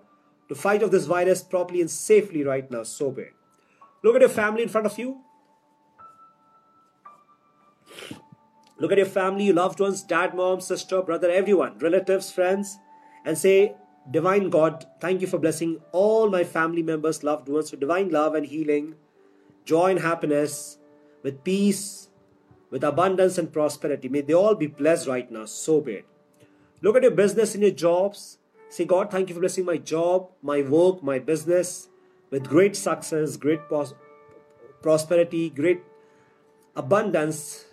to 0.48 0.55
fight 0.55 0.83
off 0.83 0.90
this 0.90 1.07
virus 1.07 1.42
properly 1.42 1.81
and 1.81 1.90
safely 1.90 2.44
right 2.44 2.70
now. 2.70 2.83
So 2.83 3.11
be 3.11 3.22
it. 3.22 3.33
Look 4.03 4.14
at 4.14 4.20
your 4.20 4.31
family 4.31 4.62
in 4.62 4.68
front 4.68 4.87
of 4.87 4.98
you. 4.98 5.20
Look 8.79 8.92
at 8.92 8.98
your 8.98 9.07
family, 9.07 9.44
your 9.44 9.55
loved 9.55 9.81
ones, 9.81 10.03
dad, 10.03 10.35
mom, 10.35 10.61
sister, 10.61 11.00
brother, 11.00 11.31
everyone, 11.31 11.79
relatives, 11.79 12.31
friends, 12.33 12.77
and 13.24 13.38
say, 13.38 13.77
Divine 14.11 14.51
God, 14.51 14.87
thank 15.01 15.21
you 15.23 15.27
for 15.27 15.38
blessing 15.38 15.81
all 15.93 16.29
my 16.29 16.45
family 16.45 16.83
members, 16.83 17.25
loved 17.25 17.49
ones 17.49 17.71
with 17.71 17.81
divine 17.81 18.11
love 18.11 18.35
and 18.35 18.47
healing, 18.47 18.97
joy 19.64 19.93
and 19.93 20.01
happiness, 20.01 20.79
with 21.23 21.43
peace, 21.43 22.11
with 22.71 22.85
abundance 22.85 23.38
and 23.38 23.53
prosperity. 23.53 24.09
May 24.09 24.21
they 24.21 24.35
all 24.35 24.55
be 24.55 24.67
blessed 24.67 25.09
right 25.09 25.31
now. 25.31 25.47
So 25.47 25.81
be 25.81 25.95
it. 25.95 26.07
Look 26.83 26.97
at 26.97 27.03
your 27.03 27.12
business 27.12 27.55
and 27.55 27.62
your 27.62 27.73
jobs. 27.73 28.38
Say, 28.69 28.85
God, 28.85 29.11
thank 29.11 29.29
you 29.29 29.35
for 29.35 29.40
blessing 29.40 29.64
my 29.64 29.79
job, 29.79 30.31
my 30.43 30.61
work, 30.61 31.03
my 31.03 31.19
business 31.19 31.88
with 32.31 32.49
great 32.49 32.77
success, 32.77 33.37
great 33.37 33.61
prosperity, 34.83 35.49
great 35.49 35.83
abundance, 36.77 37.64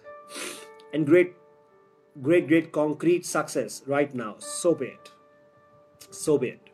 and 0.93 1.05
great, 1.05 1.33
great, 2.21 2.47
great 2.47 2.71
concrete 2.71 3.25
success 3.25 3.81
right 3.87 4.13
now. 4.13 4.35
So 4.37 4.75
be 4.75 4.85
it. 4.85 5.11
So 6.11 6.37
be 6.37 6.49
it. 6.49 6.69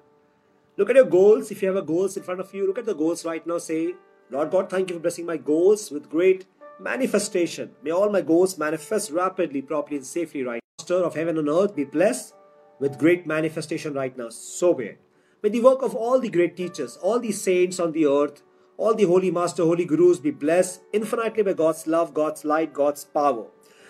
Look 0.75 0.89
at 0.89 0.95
your 0.95 1.05
goals. 1.05 1.49
If 1.49 1.61
you 1.61 1.69
have 1.69 1.77
a 1.77 1.81
goals 1.81 2.17
in 2.17 2.23
front 2.23 2.39
of 2.39 2.53
you, 2.53 2.67
look 2.67 2.77
at 2.77 2.85
the 2.85 2.93
goals 2.93 3.25
right 3.25 3.45
now. 3.47 3.57
Say, 3.57 3.95
Lord 4.29 4.51
God, 4.51 4.69
thank 4.69 4.89
you 4.89 4.95
for 4.95 5.01
blessing 5.01 5.25
my 5.25 5.37
goals 5.37 5.89
with 5.89 6.09
great 6.09 6.45
manifestation. 6.79 7.71
May 7.83 7.91
all 7.91 8.09
my 8.09 8.21
goals 8.21 8.57
manifest 8.57 9.11
rapidly, 9.11 9.61
properly, 9.61 9.97
and 9.97 10.05
safely 10.05 10.43
right 10.43 10.61
now. 10.61 10.83
Master 10.83 11.03
of 11.03 11.15
heaven 11.15 11.37
and 11.37 11.49
earth 11.49 11.75
be 11.75 11.83
blessed 11.83 12.33
with 12.79 12.99
great 12.99 13.25
manifestation 13.25 13.93
right 13.93 14.15
now. 14.17 14.29
So 14.29 14.73
be 14.73 14.85
it. 14.85 15.01
May 15.41 15.49
the 15.49 15.61
work 15.61 15.81
of 15.81 15.95
all 15.95 16.19
the 16.19 16.29
great 16.29 16.57
teachers, 16.57 16.97
all 16.97 17.19
the 17.19 17.31
saints 17.31 17.79
on 17.79 17.91
the 17.91 18.05
earth, 18.05 18.41
all 18.77 18.93
the 18.93 19.05
holy 19.05 19.31
master, 19.31 19.63
holy 19.63 19.85
gurus 19.85 20.19
be 20.19 20.31
blessed 20.31 20.81
infinitely 20.93 21.43
by 21.43 21.53
God's 21.53 21.87
love, 21.87 22.13
God's 22.13 22.45
light, 22.45 22.73
God's 22.73 23.03
power. 23.03 23.47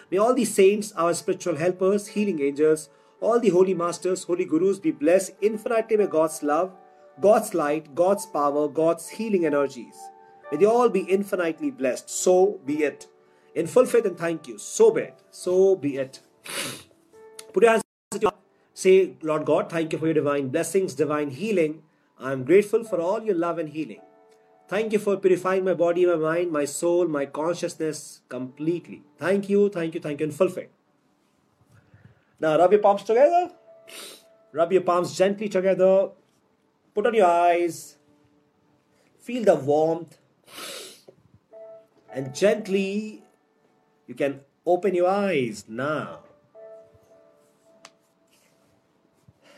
May 0.10 0.18
all 0.18 0.34
the 0.34 0.46
saints, 0.46 0.94
our 0.94 1.14
spiritual 1.14 1.58
helpers, 1.58 2.08
healing 2.08 2.42
angels, 2.42 2.90
all 3.20 3.40
the 3.40 3.50
holy 3.50 3.74
masters, 3.74 4.24
holy 4.24 4.46
gurus 4.46 4.80
be 4.80 4.92
blessed 4.92 5.34
infinitely 5.42 5.98
by 5.98 6.06
God's 6.06 6.44
love, 6.44 6.72
God's 7.20 7.54
light, 7.54 7.96
God's 7.96 8.26
power, 8.26 8.68
God's 8.68 9.10
healing 9.10 9.46
energies. 9.46 9.96
May 10.52 10.60
they 10.60 10.66
all 10.66 10.90
be 10.90 11.02
infinitely 11.02 11.72
blessed. 11.72 12.10
So 12.10 12.60
be 12.66 12.84
it. 12.84 13.08
In 13.56 13.68
full 13.68 13.86
faith 13.86 14.06
and 14.06 14.18
thank 14.18 14.48
you. 14.48 14.58
So 14.58 14.92
be 14.92 15.02
it. 15.02 15.24
So 15.32 15.76
be 15.76 15.98
it. 15.98 16.20
Put 17.54 17.64
your 17.64 17.72
hands 17.72 17.84
Say, 18.74 19.16
Lord 19.24 19.46
God, 19.46 19.72
thank 19.72 19.92
you 19.92 19.98
for 19.98 20.06
your 20.06 20.14
divine 20.14 20.50
blessings, 20.50 20.94
divine 20.94 21.32
healing. 21.32 21.82
I 22.20 22.32
am 22.32 22.44
grateful 22.44 22.84
for 22.84 23.02
all 23.02 23.24
your 23.24 23.34
love 23.34 23.58
and 23.58 23.70
healing. 23.70 24.02
Thank 24.68 24.94
you 24.94 25.00
for 25.00 25.18
purifying 25.18 25.66
my 25.66 25.74
body, 25.74 26.06
my 26.06 26.16
mind, 26.16 26.52
my 26.52 26.66
soul, 26.66 27.08
my 27.08 27.26
consciousness 27.26 28.22
completely. 28.30 29.02
Thank 29.18 29.50
you, 29.50 29.70
thank 29.70 29.96
you, 29.96 30.00
thank 30.00 30.20
you 30.20 30.28
in 30.28 30.32
full 30.32 30.50
faith. 30.50 30.77
Now 32.40 32.58
rub 32.58 32.72
your 32.72 32.82
palms 32.82 33.04
together. 33.04 33.52
Rub 34.52 34.72
your 34.72 34.82
palms 34.82 35.18
gently 35.18 35.50
together. 35.50 36.10
Put 36.94 37.08
on 37.08 37.14
your 37.14 37.28
eyes. 37.28 37.98
Feel 39.20 39.44
the 39.44 39.56
warmth 39.56 40.18
and 42.18 42.34
gently 42.34 43.22
you 44.08 44.16
can 44.16 44.42
open 44.66 44.96
your 44.96 45.08
eyes 45.08 45.66
now. 45.68 46.27